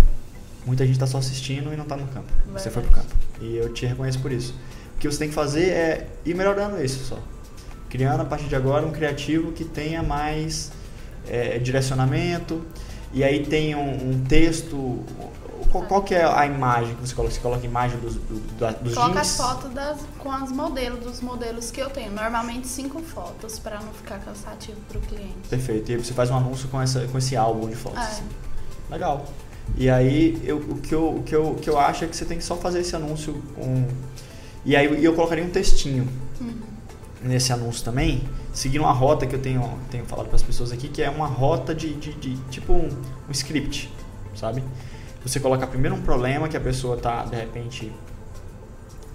Muita 0.67 0.85
gente 0.85 0.95
está 0.95 1.07
só 1.07 1.19
assistindo 1.19 1.73
e 1.73 1.77
não 1.77 1.85
está 1.85 1.97
no 1.97 2.07
campo. 2.09 2.33
Verdade. 2.45 2.63
Você 2.63 2.71
foi 2.71 2.83
pro 2.83 2.93
campo. 2.93 3.15
E 3.41 3.57
eu 3.57 3.73
te 3.73 3.87
reconheço 3.87 4.19
por 4.21 4.33
isso. 4.33 4.55
O 5.01 5.03
que 5.03 5.11
você 5.11 5.19
tem 5.19 5.29
que 5.29 5.35
fazer 5.35 5.71
é 5.71 6.07
ir 6.27 6.35
melhorando 6.35 6.79
isso 6.85 7.07
só. 7.07 7.19
Criando 7.89 8.21
a 8.21 8.25
partir 8.27 8.49
de 8.49 8.55
agora 8.55 8.85
um 8.85 8.93
criativo 8.93 9.51
que 9.51 9.65
tenha 9.65 10.03
mais 10.03 10.71
é, 11.27 11.59
direcionamento. 11.59 12.63
E 13.11 13.25
aí 13.25 13.47
tem 13.47 13.75
um, 13.75 14.11
um 14.11 14.25
texto. 14.29 15.03
Qual, 15.73 15.85
qual, 15.85 16.03
que 16.03 16.15
é 16.15 16.23
a 16.23 16.45
imagem 16.45 16.95
que 16.97 17.01
você 17.01 17.15
coloca? 17.15 17.33
Você 17.33 17.41
coloca 17.41 17.63
a 17.63 17.65
imagem 17.65 17.99
dos, 17.99 18.17
do, 18.17 18.83
dos 18.83 18.93
Coloca 18.93 19.15
jeans? 19.15 19.17
as 19.17 19.37
fotos 19.39 19.73
das, 19.73 20.01
com 20.19 20.31
as 20.31 20.53
modelos, 20.53 21.01
dos 21.01 21.23
modelos 21.23 21.71
que 21.71 21.81
eu 21.81 21.89
tenho. 21.89 22.13
Normalmente 22.13 22.69
cinco 22.69 23.01
fotos 23.01 23.59
para 23.59 23.81
não 23.81 23.95
ficar 23.95 24.19
cansativo 24.19 24.77
para 24.87 24.99
o 24.99 25.01
cliente. 25.01 25.49
Perfeito. 25.49 25.91
E 25.91 25.95
aí 25.95 26.05
você 26.05 26.13
faz 26.13 26.29
um 26.29 26.37
anúncio 26.37 26.69
com, 26.69 26.79
essa, 26.79 27.07
com 27.07 27.17
esse 27.17 27.35
álbum 27.39 27.71
de 27.71 27.75
fotos. 27.75 28.01
É. 28.01 28.03
Assim. 28.03 28.25
Legal. 28.91 29.25
E 29.79 29.89
aí 29.89 30.39
eu, 30.45 30.59
o, 30.59 30.79
que 30.79 30.95
eu, 30.95 31.09
o, 31.09 31.23
que 31.23 31.35
eu, 31.35 31.53
o 31.53 31.55
que 31.55 31.71
eu 31.71 31.79
acho 31.79 32.05
é 32.05 32.07
que 32.07 32.15
você 32.15 32.27
tem 32.27 32.37
que 32.37 32.45
só 32.45 32.55
fazer 32.55 32.81
esse 32.81 32.95
anúncio 32.95 33.43
com. 33.55 33.89
E 34.65 34.77
aí 34.77 35.05
eu 35.05 35.15
colocaria 35.15 35.45
um 35.45 35.51
textinho 35.51 36.07
Uhum. 36.41 36.55
nesse 37.23 37.53
anúncio 37.53 37.85
também, 37.85 38.23
seguindo 38.53 38.83
uma 38.83 38.93
rota 38.93 39.27
que 39.27 39.35
eu 39.35 39.41
tenho, 39.41 39.79
tenho 39.91 40.05
falado 40.07 40.27
para 40.27 40.37
as 40.37 40.43
pessoas 40.43 40.73
aqui, 40.73 40.89
que 40.89 41.03
é 41.03 41.11
uma 41.11 41.27
rota 41.27 41.75
de, 41.75 41.93
de, 41.95 42.13
de 42.15 42.37
tipo 42.51 42.73
um, 42.73 42.89
um 43.29 43.33
script, 43.33 43.93
sabe? 44.35 44.63
Você 45.25 45.39
coloca 45.39 45.67
primeiro 45.67 45.95
um 45.97 46.01
problema 46.01 46.49
que 46.49 46.57
a 46.57 46.61
pessoa 46.61 46.97
tá 46.97 47.25
de 47.25 47.37
repente 47.37 47.93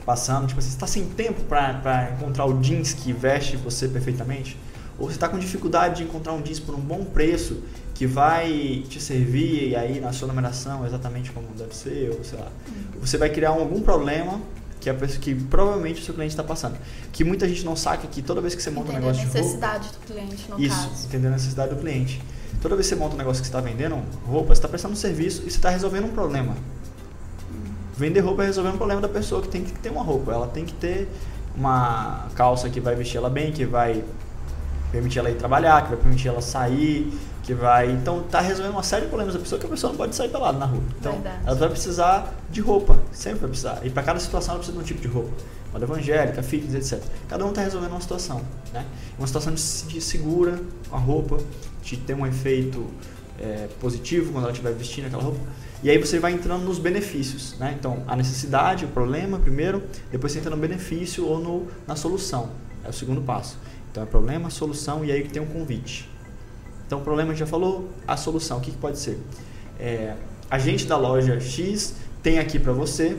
passando, 0.06 0.48
tipo, 0.48 0.62
você 0.62 0.68
está 0.70 0.86
sem 0.86 1.06
tempo 1.06 1.42
para 1.46 2.12
encontrar 2.16 2.46
o 2.46 2.60
jeans 2.60 2.94
que 2.94 3.12
veste 3.12 3.58
você 3.58 3.88
perfeitamente, 3.88 4.56
ou 5.00 5.08
você 5.10 5.16
está 5.16 5.28
com 5.28 5.40
dificuldade 5.40 5.98
de 5.98 6.04
encontrar 6.04 6.34
um 6.34 6.42
jeans 6.44 6.60
por 6.60 6.76
um 6.76 6.80
bom 6.80 7.04
preço 7.04 7.64
que 7.96 8.06
vai 8.06 8.84
te 8.88 9.02
servir 9.02 9.70
e 9.70 9.76
aí 9.76 10.00
na 10.00 10.14
sua 10.14 10.28
numeração 10.28 10.86
exatamente 10.86 11.32
como 11.32 11.48
deve 11.58 11.76
ser, 11.76 12.12
ou 12.16 12.24
sei 12.24 12.38
lá. 12.38 12.52
Você 13.02 13.18
vai 13.18 13.30
criar 13.30 13.50
algum 13.50 13.82
problema 13.82 14.40
que, 14.86 14.90
a 14.92 14.94
pessoa, 14.94 15.20
que 15.20 15.34
provavelmente 15.34 16.00
o 16.00 16.06
seu 16.06 16.14
cliente 16.14 16.34
está 16.34 16.44
passando. 16.44 16.78
Que 17.12 17.24
muita 17.24 17.50
gente 17.50 17.66
não 17.66 17.76
saca 17.76 18.08
que 18.08 18.22
toda 18.22 18.40
vez 18.40 18.54
que 18.54 18.62
você 18.62 18.70
monta 18.70 18.92
um 18.92 18.94
negócio 18.94 19.16
de 19.20 19.26
roupa... 19.26 19.40
necessidade 19.40 19.90
do 19.90 19.98
cliente, 20.06 20.46
no 20.48 20.62
Isso, 20.62 20.76
caso. 20.76 21.08
entender 21.08 21.28
a 21.28 21.32
necessidade 21.32 21.74
do 21.74 21.82
cliente. 21.82 22.22
Toda 22.62 22.76
vez 22.76 22.88
que 22.88 22.94
você 22.94 23.02
monta 23.02 23.16
um 23.16 23.18
negócio 23.18 23.42
que 23.42 23.48
você 23.48 23.58
está 23.58 23.68
vendendo 23.68 24.00
roupa, 24.28 24.54
você 24.54 24.60
está 24.60 24.68
prestando 24.68 24.94
um 24.94 24.98
serviço 24.98 25.42
e 25.42 25.50
você 25.50 25.58
está 25.58 25.72
resolvendo 25.72 26.06
um 26.06 26.12
problema. 26.12 26.56
Vender 27.98 28.20
roupa 28.20 28.44
é 28.44 28.46
resolver 28.46 28.70
um 28.70 28.78
problema 28.78 29.02
da 29.02 29.10
pessoa 29.10 29.42
que 29.42 29.48
tem 29.48 29.64
que 29.64 29.72
ter 29.72 29.90
uma 29.90 30.04
roupa. 30.04 30.32
Ela 30.32 30.48
tem 30.48 30.66
que 30.66 30.74
ter 30.74 31.10
uma 31.58 32.28
calça 32.36 32.70
que 32.70 32.80
vai 32.80 32.94
vestir 32.94 33.18
ela 33.18 33.30
bem, 33.30 33.52
que 33.52 33.66
vai 33.66 34.04
permitir 34.92 35.18
ela 35.18 35.32
ir 35.32 35.36
trabalhar, 35.36 35.82
que 35.82 35.90
vai 35.90 35.98
permitir 35.98 36.28
ela 36.28 36.42
sair, 36.42 37.12
que 37.46 37.54
vai. 37.54 37.92
Então 37.92 38.24
tá 38.24 38.42
resolvendo 38.42 38.74
uma 38.74 38.84
série 38.84 39.04
de 39.04 39.10
problemas 39.10 39.34
da 39.34 39.40
pessoa 39.40 39.60
que 39.60 39.66
a 39.66 39.70
pessoa 39.70 39.92
não 39.92 39.98
pode 39.98 40.16
sair 40.16 40.30
pelada 40.30 40.58
na 40.58 40.66
rua. 40.66 40.84
Então 41.00 41.14
Verdade. 41.14 41.40
ela 41.46 41.56
vai 41.56 41.70
precisar 41.70 42.34
de 42.50 42.60
roupa, 42.60 43.00
sempre 43.12 43.40
vai 43.40 43.50
precisar. 43.50 43.80
E 43.84 43.90
para 43.90 44.04
cada 44.04 44.20
situação 44.20 44.56
ela 44.56 44.60
precisa 44.60 44.78
de 44.78 44.84
um 44.84 44.86
tipo 44.86 45.02
de 45.02 45.08
roupa. 45.08 45.32
Moda 45.72 45.86
evangélica, 45.86 46.42
fitness, 46.42 46.92
etc. 46.92 47.06
Cada 47.28 47.46
um 47.46 47.50
está 47.50 47.62
resolvendo 47.62 47.92
uma 47.92 48.02
situação, 48.02 48.42
né? 48.74 48.86
Uma 49.18 49.28
situação 49.28 49.54
de, 49.54 49.62
de 49.94 50.02
segura 50.02 50.60
com 50.90 50.96
a 50.96 51.00
roupa, 51.00 51.38
de 51.84 51.98
ter 51.98 52.14
um 52.14 52.26
efeito 52.26 52.88
é, 53.40 53.68
positivo 53.80 54.32
quando 54.32 54.46
ela 54.46 54.52
estiver 54.52 54.74
vestindo 54.74 55.08
aquela 55.08 55.24
roupa. 55.24 55.40
E 55.84 55.90
aí 55.90 55.98
você 55.98 56.18
vai 56.18 56.32
entrando 56.32 56.64
nos 56.64 56.80
benefícios, 56.80 57.60
né? 57.60 57.76
Então, 57.78 58.04
a 58.08 58.16
necessidade, 58.16 58.86
o 58.86 58.88
problema 58.88 59.38
primeiro, 59.38 59.84
depois 60.10 60.32
você 60.32 60.40
entra 60.40 60.50
no 60.50 60.58
benefício 60.58 61.28
ou 61.28 61.40
no, 61.40 61.68
na 61.86 61.96
solução. 61.96 62.50
É 62.84 62.90
o 62.90 62.94
segundo 62.94 63.22
passo. 63.22 63.58
Então, 63.92 64.02
é 64.02 64.06
problema, 64.06 64.50
solução 64.50 65.04
e 65.04 65.12
aí 65.12 65.28
tem 65.28 65.42
um 65.42 65.46
convite. 65.46 66.10
Então, 66.86 67.00
o 67.00 67.02
problema 67.02 67.32
a 67.32 67.34
gente 67.34 67.40
já 67.40 67.48
falou, 67.48 67.90
a 68.08 68.16
solução, 68.16 68.58
o 68.58 68.62
que, 68.62 68.72
que 68.72 68.78
pode 68.78 69.00
ser? 69.00 69.20
É, 69.80 70.14
a 70.50 70.60
gente 70.60 70.86
da 70.86 70.98
loja 70.98 71.40
X 71.40 71.96
tem 72.22 72.40
aqui 72.40 72.60
para 72.60 72.74
você 72.74 73.18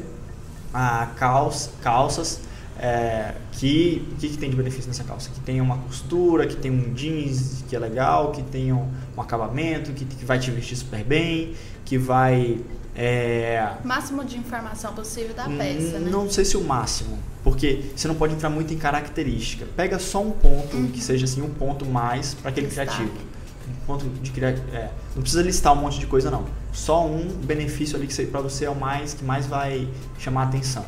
a 0.72 1.06
calça, 1.16 1.70
calças 1.82 2.40
é, 2.78 3.32
que 3.52 4.06
o 4.12 4.16
que, 4.16 4.28
que 4.28 4.36
tem 4.36 4.50
de 4.50 4.56
benefício 4.56 4.86
nessa 4.86 5.04
calça? 5.04 5.30
Que 5.30 5.40
tem 5.40 5.60
uma 5.60 5.78
costura, 5.78 6.46
que 6.46 6.56
tem 6.56 6.70
um 6.70 6.92
jeans 6.92 7.64
que 7.68 7.74
é 7.74 7.78
legal, 7.78 8.32
que 8.32 8.42
tem 8.42 8.72
um, 8.72 8.88
um 9.16 9.20
acabamento, 9.20 9.92
que, 9.92 10.04
que 10.04 10.24
vai 10.24 10.38
te 10.38 10.50
vestir 10.50 10.76
super 10.76 11.02
bem, 11.02 11.54
que 11.84 11.96
vai 11.96 12.60
é, 12.98 13.74
Máximo 13.84 14.24
de 14.24 14.38
informação 14.38 14.94
possível 14.94 15.34
da 15.34 15.44
peça, 15.44 15.98
né? 15.98 16.10
não 16.10 16.30
sei 16.30 16.46
se 16.46 16.56
o 16.56 16.64
máximo, 16.64 17.18
porque 17.44 17.84
você 17.94 18.08
não 18.08 18.14
pode 18.14 18.32
entrar 18.32 18.48
muito 18.48 18.72
em 18.72 18.78
característica. 18.78 19.66
Pega 19.76 19.98
só 19.98 20.22
um 20.22 20.30
ponto 20.30 20.76
que 20.92 21.00
seja 21.02 21.26
assim 21.26 21.42
um 21.42 21.50
ponto 21.50 21.84
mais 21.84 22.32
para 22.32 22.50
aquele 22.50 22.68
Destaque. 22.68 22.94
criativo. 22.94 23.35
Um 23.68 23.86
ponto 23.86 24.04
de 24.08 24.30
criar, 24.30 24.50
é, 24.50 24.90
não 25.14 25.22
precisa 25.22 25.42
listar 25.42 25.72
um 25.72 25.76
monte 25.76 25.98
de 25.98 26.06
coisa 26.06 26.30
não. 26.30 26.44
Só 26.72 27.06
um 27.06 27.26
benefício 27.44 27.96
ali 27.96 28.06
que 28.06 28.26
para 28.26 28.40
você 28.40 28.64
é 28.64 28.70
o 28.70 28.74
mais 28.74 29.14
que 29.14 29.24
mais 29.24 29.46
vai 29.46 29.88
chamar 30.18 30.42
a 30.42 30.44
atenção. 30.44 30.84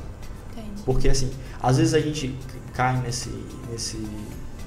Entendi. 0.52 0.82
Porque 0.84 1.08
assim, 1.08 1.30
às 1.60 1.78
vezes 1.78 1.94
a 1.94 2.00
gente 2.00 2.34
cai 2.72 2.96
nesse, 3.00 3.30
nesse, 3.70 3.98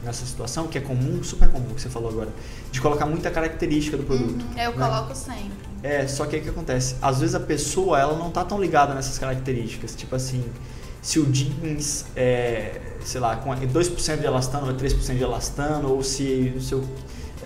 nessa 0.03 0.25
situação 0.25 0.67
que 0.67 0.77
é 0.77 0.81
comum, 0.81 1.23
super 1.23 1.49
comum 1.49 1.73
que 1.73 1.81
você 1.81 1.89
falou 1.89 2.09
agora, 2.09 2.29
de 2.71 2.81
colocar 2.81 3.05
muita 3.05 3.31
característica 3.31 3.95
do 3.95 4.03
produto. 4.03 4.43
Uhum, 4.43 4.59
Eu 4.61 4.75
né? 4.75 4.85
coloco 4.85 5.15
sempre. 5.15 5.51
É, 5.83 6.07
só 6.07 6.25
que 6.25 6.37
o 6.37 6.41
que 6.41 6.49
acontece? 6.49 6.95
Às 7.01 7.19
vezes 7.19 7.35
a 7.35 7.39
pessoa 7.39 7.99
ela 7.99 8.17
não 8.17 8.29
tá 8.29 8.43
tão 8.43 8.59
ligada 8.61 8.93
nessas 8.93 9.17
características. 9.17 9.95
Tipo 9.95 10.15
assim, 10.15 10.43
se 11.01 11.19
o 11.19 11.25
jeans 11.25 12.05
é, 12.15 12.79
sei 13.03 13.19
lá, 13.19 13.35
com 13.37 13.49
2% 13.51 14.19
de 14.19 14.25
elastano 14.25 14.67
ou 14.67 14.73
3% 14.73 15.17
de 15.17 15.23
elastano, 15.23 15.91
ou 15.91 16.03
se 16.03 16.53
o 16.55 16.61
seu. 16.61 16.79
é, 16.79 16.83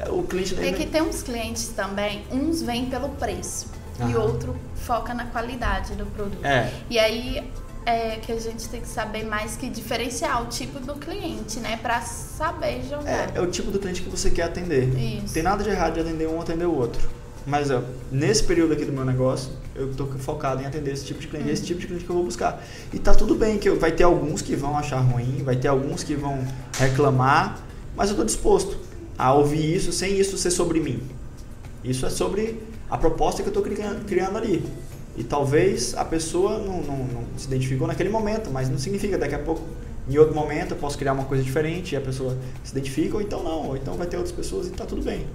O 0.10 0.24
cliente 0.24 0.56
Tem 0.56 0.74
que 0.74 0.86
ter 0.86 1.02
uns 1.02 1.22
clientes 1.24 1.68
também, 1.70 2.24
uns 2.32 2.62
vêm 2.62 2.86
pelo 2.88 3.10
preço 3.10 3.68
e 4.00 4.04
Aham. 4.04 4.20
outro 4.24 4.56
foca 4.76 5.14
na 5.14 5.26
qualidade 5.26 5.96
do 5.96 6.06
produto. 6.08 6.44
É, 6.46 6.70
E 6.90 7.00
aí 7.00 7.50
é 7.86 8.18
que 8.18 8.32
a 8.32 8.40
gente 8.40 8.68
tem 8.68 8.82
que 8.82 8.88
saber 8.88 9.24
mais 9.24 9.56
que 9.56 9.70
diferenciar 9.70 10.42
o 10.44 10.48
tipo 10.48 10.80
do 10.80 10.96
cliente, 10.96 11.60
né? 11.60 11.78
Pra 11.82 12.02
saber 12.02 12.84
jogar. 12.90 13.10
é, 13.10 13.32
é 13.36 13.42
o 13.42 13.48
tipo 13.48 13.72
do 13.72 13.80
cliente 13.80 14.02
que 14.02 14.10
você 14.10 14.30
quer 14.32 14.44
atender. 14.44 14.90
Isso. 15.24 15.34
Tem 15.34 15.44
nada 15.44 15.64
de 15.64 15.70
errado 15.70 15.94
de 15.94 16.00
atender 16.02 16.28
um 16.28 16.36
ou 16.36 16.42
atender 16.42 16.66
o 16.66 16.74
outro. 16.76 17.08
Mas 17.46 17.70
ó, 17.70 17.82
nesse 18.12 18.44
período 18.44 18.74
aqui 18.74 18.84
do 18.86 18.92
meu 18.92 19.06
negócio, 19.06 19.52
eu 19.76 19.94
tô 19.94 20.08
focado 20.18 20.64
em 20.64 20.66
atender 20.66 20.92
esse 20.94 21.06
tipo 21.06 21.20
de 21.20 21.28
cliente, 21.28 21.50
esse 21.52 21.64
tipo 21.64 21.80
de 21.80 21.86
cliente 21.86 22.04
que 22.04 22.10
eu 22.10 22.16
vou 22.16 22.26
buscar. 22.26 22.60
E 22.92 22.98
tá 22.98 23.14
tudo 23.14 23.36
bem 23.36 23.60
que 23.60 23.70
eu- 23.70 23.80
vai 23.80 23.92
ter 23.92 24.04
alguns 24.04 24.42
que 24.42 24.56
vão 24.56 24.76
achar 24.76 24.98
ruim, 25.00 25.44
vai 25.44 25.56
ter 25.56 25.68
alguns 25.68 26.02
que 26.04 26.16
vão 26.16 26.44
reclamar, 26.80 27.60
mas 27.96 28.10
eu 28.10 28.16
tô 28.16 28.24
disposto 28.24 28.78
a 29.18 29.34
ouvir 29.34 29.76
isso 29.76 29.92
sem 29.92 30.20
isso 30.20 30.38
ser 30.38 30.52
sobre 30.52 30.80
mim. 30.80 31.02
Isso 31.84 32.06
é 32.06 32.10
sobre 32.10 32.60
a 32.90 32.98
proposta 32.98 33.44
que 33.44 33.50
eu 33.50 33.54
tô 33.54 33.62
criando, 33.62 34.06
criando 34.06 34.38
ali. 34.38 34.64
E 35.18 35.24
talvez 35.24 35.96
a 35.96 36.04
pessoa 36.04 36.58
não, 36.60 36.82
não, 36.82 36.98
não 36.98 37.24
se 37.38 37.48
identificou 37.48 37.88
naquele 37.88 38.10
momento, 38.10 38.50
mas 38.52 38.70
não 38.70 38.78
significa 38.78 39.18
daqui 39.18 39.36
a 39.36 39.40
pouco, 39.40 39.62
em 40.10 40.18
outro 40.18 40.36
momento, 40.36 40.72
eu 40.72 40.78
posso 40.78 40.98
criar 40.98 41.14
uma 41.14 41.24
coisa 41.24 41.44
diferente 41.44 41.94
e 41.94 41.98
a 41.98 42.02
pessoa 42.02 42.38
se 42.64 42.72
identifica, 42.74 43.16
ou 43.16 43.22
então 43.22 43.42
não, 43.42 43.70
ou 43.70 43.78
então 43.78 43.96
vai 43.96 44.06
ter 44.08 44.18
outras 44.18 44.36
pessoas 44.36 44.68
e 44.68 44.72
tá 44.72 44.86
tudo 44.86 45.02
bem. 45.04 45.26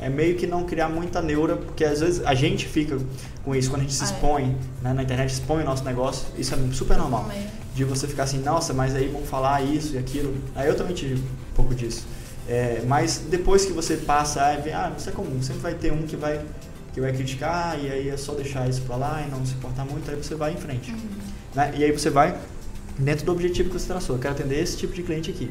É 0.00 0.08
meio 0.08 0.36
que 0.36 0.46
não 0.46 0.64
criar 0.64 0.88
muita 0.88 1.20
neura, 1.22 1.56
porque 1.56 1.84
às 1.84 2.00
vezes 2.00 2.22
a 2.24 2.34
gente 2.34 2.66
fica 2.66 2.98
com 3.44 3.54
isso, 3.54 3.70
quando 3.70 3.80
a 3.82 3.84
gente 3.84 3.94
se 3.94 4.02
Ah, 4.02 4.06
é. 4.06 4.10
expõe 4.10 4.56
né, 4.82 4.92
na 4.92 5.02
internet, 5.02 5.30
expõe 5.30 5.62
o 5.62 5.66
nosso 5.66 5.84
negócio, 5.84 6.26
isso 6.38 6.54
é 6.54 6.58
super 6.72 6.96
normal. 6.96 7.30
De 7.74 7.84
você 7.84 8.08
ficar 8.08 8.24
assim, 8.24 8.38
nossa, 8.40 8.74
mas 8.74 8.94
aí 8.94 9.08
vão 9.08 9.22
falar 9.22 9.62
isso 9.62 9.94
e 9.94 9.98
aquilo. 9.98 10.34
Aí 10.54 10.68
eu 10.68 10.74
também 10.74 10.94
tive 10.94 11.14
um 11.14 11.54
pouco 11.54 11.74
disso. 11.74 12.04
É, 12.50 12.82
mas 12.84 13.22
depois 13.30 13.64
que 13.64 13.72
você 13.72 13.96
passa, 13.96 14.42
aí 14.42 14.60
vem, 14.60 14.74
ah, 14.74 14.92
isso 14.98 15.08
é 15.08 15.12
comum, 15.12 15.40
sempre 15.40 15.62
vai 15.62 15.74
ter 15.74 15.92
um 15.92 16.02
que 16.02 16.16
vai, 16.16 16.44
que 16.92 17.00
vai 17.00 17.12
criticar, 17.12 17.78
e 17.78 17.88
aí 17.88 18.08
é 18.08 18.16
só 18.16 18.34
deixar 18.34 18.68
isso 18.68 18.82
pra 18.82 18.96
lá 18.96 19.24
e 19.24 19.30
não 19.30 19.46
se 19.46 19.54
importar 19.54 19.84
muito, 19.84 20.10
aí 20.10 20.16
você 20.16 20.34
vai 20.34 20.52
em 20.52 20.56
frente. 20.56 20.92
Né? 21.54 21.72
E 21.76 21.84
aí 21.84 21.92
você 21.92 22.10
vai 22.10 22.36
dentro 22.98 23.24
do 23.24 23.30
objetivo 23.30 23.70
que 23.70 23.78
você 23.78 23.86
traçou. 23.86 24.16
Eu 24.16 24.20
quero 24.20 24.34
atender 24.34 24.60
esse 24.60 24.76
tipo 24.76 24.92
de 24.92 25.04
cliente 25.04 25.30
aqui. 25.30 25.48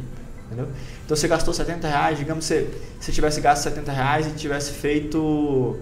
Entendeu? 0.48 0.68
Então 1.06 1.16
você 1.16 1.26
gastou 1.26 1.54
70 1.54 1.88
reais, 1.88 2.18
digamos 2.18 2.46
que 2.46 2.54
você, 2.54 2.70
se 3.00 3.14
tivesse 3.14 3.40
gasto 3.40 3.64
70 3.64 3.92
reais 3.94 4.28
e 4.28 4.32
tivesse 4.32 4.74
feito 4.74 5.80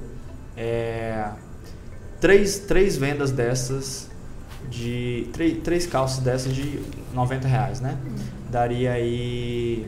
é, 0.56 1.30
três, 2.22 2.60
três 2.60 2.96
vendas 2.96 3.32
dessas 3.32 4.08
de 4.70 5.30
três, 5.34 5.58
três 5.64 5.88
calças 5.88 6.20
dessas 6.20 6.54
de 6.54 6.80
90 7.14 7.48
reais, 7.48 7.80
né? 7.80 7.98
Uhum. 8.06 8.16
Daria 8.52 8.92
aí 8.92 9.88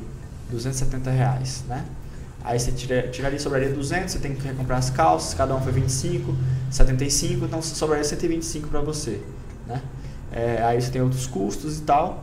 270 0.50 1.10
reais, 1.10 1.64
né? 1.68 1.86
Aí 2.44 2.60
você 2.60 2.72
tira, 2.72 3.08
tiraria, 3.10 3.40
sobraria 3.40 3.70
200, 3.70 4.12
você 4.12 4.20
tem 4.20 4.34
que 4.34 4.48
recomprar 4.48 4.80
as 4.80 4.90
calças, 4.90 5.34
cada 5.34 5.54
um 5.56 5.62
foi 5.62 5.74
25, 5.74 6.36
75, 6.72 7.46
então 7.46 7.62
sobraria 7.62 8.04
125 8.04 8.68
para 8.70 8.80
você, 8.82 9.22
né? 9.68 9.82
É, 10.32 10.64
aí 10.64 10.82
você 10.82 10.92
tem 10.92 11.02
outros 11.02 11.28
custos 11.28 11.80
e 11.80 11.82
tal. 11.82 12.22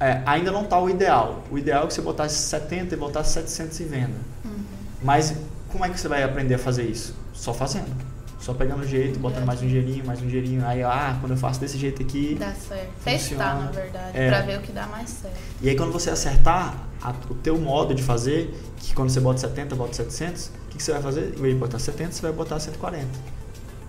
É, 0.00 0.22
ainda 0.26 0.50
não 0.50 0.62
está 0.62 0.78
o 0.78 0.88
ideal. 0.88 1.44
O 1.50 1.58
ideal 1.58 1.84
é 1.84 1.86
que 1.86 1.94
você 1.94 2.02
botasse 2.02 2.36
70 2.36 2.94
e 2.94 2.98
botasse 2.98 3.32
700 3.32 3.80
em 3.80 3.86
venda. 3.86 4.18
Uhum. 4.44 4.64
Mas 5.02 5.34
como 5.68 5.84
é 5.84 5.90
que 5.90 5.98
você 5.98 6.08
vai 6.08 6.22
aprender 6.22 6.54
a 6.54 6.58
fazer 6.58 6.84
isso? 6.84 7.14
Só 7.32 7.52
fazendo. 7.52 8.13
Só 8.44 8.52
pegando 8.52 8.86
jeito, 8.86 9.18
botando 9.18 9.46
mais 9.46 9.62
um 9.62 9.66
dinheirinho, 9.66 10.04
mais 10.04 10.20
um 10.20 10.26
dinheirinho. 10.26 10.66
Aí, 10.66 10.82
ah, 10.82 11.16
quando 11.18 11.30
eu 11.32 11.36
faço 11.38 11.58
desse 11.58 11.78
jeito 11.78 12.02
aqui. 12.02 12.36
Dá 12.38 12.52
certo. 12.52 12.90
Testar, 13.02 13.54
na 13.54 13.70
verdade, 13.70 14.18
é. 14.18 14.28
pra 14.28 14.42
ver 14.42 14.58
o 14.58 14.60
que 14.60 14.70
dá 14.70 14.86
mais 14.86 15.08
certo. 15.08 15.34
E 15.62 15.68
aí, 15.70 15.74
quando 15.74 15.90
você 15.90 16.10
acertar 16.10 16.76
a, 17.00 17.14
o 17.30 17.34
teu 17.36 17.56
modo 17.56 17.94
de 17.94 18.02
fazer, 18.02 18.54
que 18.76 18.94
quando 18.94 19.08
você 19.08 19.18
bota 19.18 19.38
70, 19.38 19.74
bota 19.76 19.94
700, 19.94 20.48
o 20.48 20.50
que, 20.68 20.76
que 20.76 20.82
você 20.82 20.92
vai 20.92 21.00
fazer? 21.00 21.32
Em 21.38 21.40
vez 21.40 21.54
de 21.54 21.58
botar 21.58 21.78
70, 21.78 22.12
você 22.12 22.20
vai 22.20 22.32
botar 22.32 22.60
140. 22.60 23.06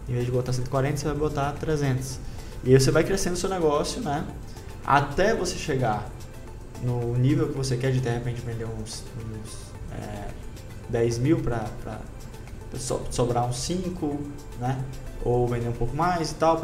Em 0.08 0.14
vez 0.14 0.26
de 0.26 0.32
botar 0.32 0.54
140, 0.54 0.96
você 0.96 1.06
vai 1.06 1.16
botar 1.16 1.52
300. 1.52 2.20
E 2.64 2.74
aí 2.74 2.80
você 2.80 2.92
vai 2.92 3.04
crescendo 3.04 3.34
o 3.34 3.38
seu 3.38 3.50
negócio, 3.50 4.02
né? 4.02 4.26
Até 4.86 5.36
você 5.36 5.58
chegar 5.58 6.10
no 6.82 7.14
nível 7.18 7.50
que 7.50 7.58
você 7.58 7.76
quer 7.76 7.92
de, 7.92 8.00
de 8.00 8.10
repente, 8.10 8.40
vender 8.40 8.64
uns, 8.64 9.04
uns 9.18 9.74
é, 10.02 10.30
10 10.92 11.18
mil 11.20 11.40
para 11.40 11.68
sobrar 12.78 13.48
uns 13.48 13.58
5, 13.58 14.20
né? 14.60 14.78
Ou 15.24 15.48
vender 15.48 15.70
um 15.70 15.74
pouco 15.74 15.96
mais 15.96 16.32
e 16.32 16.36
tal, 16.36 16.60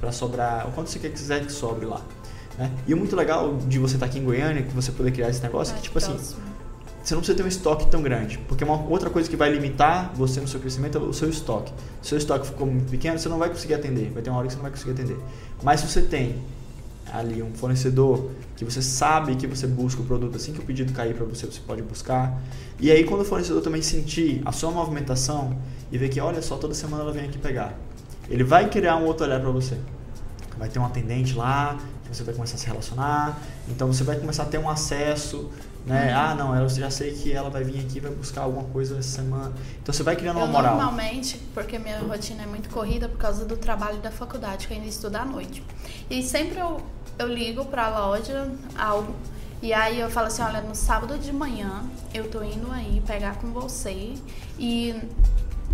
para 0.00 0.12
sobrar 0.12 0.68
o 0.68 0.72
quanto 0.72 0.90
você 0.90 0.98
quiser 0.98 1.44
que 1.44 1.52
sobre 1.52 1.86
lá. 1.86 2.00
Né? 2.58 2.70
E 2.86 2.94
o 2.94 2.96
muito 2.96 3.16
legal 3.16 3.56
de 3.56 3.78
você 3.78 3.94
estar 3.94 4.06
tá 4.06 4.10
aqui 4.10 4.18
em 4.18 4.24
Goiânia, 4.24 4.62
que 4.62 4.74
você 4.74 4.92
poder 4.92 5.10
criar 5.12 5.28
esse 5.28 5.42
negócio, 5.42 5.74
é 5.74 5.76
que 5.76 5.82
tipo 5.82 5.98
assim, 5.98 6.16
você 7.02 7.14
não 7.14 7.20
precisa 7.20 7.36
ter 7.36 7.42
um 7.42 7.48
estoque 7.48 7.86
tão 7.86 8.02
grande, 8.02 8.38
porque 8.46 8.62
uma 8.62 8.80
outra 8.88 9.10
coisa 9.10 9.28
que 9.28 9.36
vai 9.36 9.50
limitar 9.50 10.12
você 10.14 10.40
no 10.40 10.46
seu 10.46 10.60
crescimento 10.60 10.98
é 10.98 11.00
o 11.00 11.12
seu 11.12 11.28
estoque. 11.28 11.72
Se 12.00 12.06
o 12.06 12.08
seu 12.10 12.18
estoque 12.18 12.46
ficou 12.46 12.66
muito 12.66 12.90
pequeno, 12.90 13.18
você 13.18 13.28
não 13.28 13.38
vai 13.38 13.48
conseguir 13.48 13.74
atender, 13.74 14.10
vai 14.10 14.22
ter 14.22 14.30
uma 14.30 14.38
hora 14.38 14.46
que 14.46 14.52
você 14.52 14.56
não 14.56 14.62
vai 14.62 14.70
conseguir 14.70 14.92
atender. 14.92 15.18
Mas 15.62 15.80
se 15.80 15.88
você 15.88 16.02
tem 16.02 16.36
ali 17.12 17.42
um 17.42 17.52
fornecedor 17.54 18.30
que 18.64 18.72
você 18.72 18.82
sabe 18.82 19.36
que 19.36 19.46
você 19.46 19.66
busca 19.66 20.00
o 20.00 20.04
produto 20.04 20.36
assim 20.36 20.52
que 20.52 20.60
o 20.60 20.62
pedido 20.62 20.92
cair 20.92 21.14
para 21.14 21.24
você, 21.24 21.46
você 21.46 21.60
pode 21.66 21.82
buscar. 21.82 22.40
E 22.80 22.90
aí 22.90 23.04
quando 23.04 23.22
o 23.22 23.24
fornecedor 23.24 23.62
também 23.62 23.82
sentir 23.82 24.42
a 24.44 24.52
sua 24.52 24.70
movimentação 24.70 25.56
e 25.90 25.98
ver 25.98 26.08
que 26.08 26.20
olha 26.20 26.42
só, 26.42 26.56
toda 26.56 26.74
semana 26.74 27.02
ela 27.02 27.12
vem 27.12 27.24
aqui 27.24 27.38
pegar. 27.38 27.74
Ele 28.28 28.44
vai 28.44 28.68
criar 28.68 28.96
um 28.96 29.04
outro 29.04 29.26
olhar 29.26 29.40
para 29.40 29.50
você. 29.50 29.76
Vai 30.58 30.68
ter 30.68 30.78
um 30.78 30.86
atendente 30.86 31.34
lá, 31.34 31.78
que 32.04 32.16
você 32.16 32.22
vai 32.22 32.34
começar 32.34 32.56
a 32.56 32.58
se 32.58 32.66
relacionar, 32.66 33.40
então 33.68 33.86
você 33.88 34.04
vai 34.04 34.16
começar 34.16 34.44
a 34.44 34.46
ter 34.46 34.58
um 34.58 34.68
acesso 34.68 35.50
né? 35.84 36.12
Uhum. 36.12 36.18
Ah, 36.18 36.34
não, 36.34 36.56
eu 36.56 36.68
já 36.68 36.90
sei 36.90 37.12
que 37.12 37.32
ela 37.32 37.50
vai 37.50 37.64
vir 37.64 37.80
aqui 37.80 37.98
vai 37.98 38.10
buscar 38.12 38.42
alguma 38.42 38.64
coisa 38.64 38.98
essa 38.98 39.16
semana. 39.16 39.52
Então 39.82 39.92
você 39.92 40.02
vai 40.02 40.14
criando 40.14 40.36
uma 40.36 40.46
eu, 40.46 40.52
moral. 40.52 40.76
Normalmente, 40.76 41.38
porque 41.52 41.78
minha 41.78 41.98
rotina 42.00 42.44
é 42.44 42.46
muito 42.46 42.68
corrida 42.68 43.08
por 43.08 43.18
causa 43.18 43.44
do 43.44 43.56
trabalho 43.56 43.98
da 43.98 44.10
faculdade, 44.10 44.66
que 44.66 44.72
eu 44.72 44.76
ainda 44.76 44.88
estudo 44.88 45.16
à 45.16 45.24
noite. 45.24 45.62
E 46.08 46.22
sempre 46.22 46.58
eu, 46.58 46.80
eu 47.18 47.28
ligo 47.28 47.64
para 47.64 47.86
a 47.86 48.06
loja 48.08 48.50
algo 48.76 49.14
e 49.62 49.72
aí 49.72 50.00
eu 50.00 50.10
falo 50.10 50.26
assim, 50.26 50.42
olha, 50.42 50.60
no 50.60 50.74
sábado 50.74 51.16
de 51.16 51.32
manhã 51.32 51.84
eu 52.12 52.28
tô 52.28 52.42
indo 52.42 52.68
aí 52.72 53.00
pegar 53.06 53.36
com 53.36 53.52
você 53.52 54.14
e, 54.58 55.00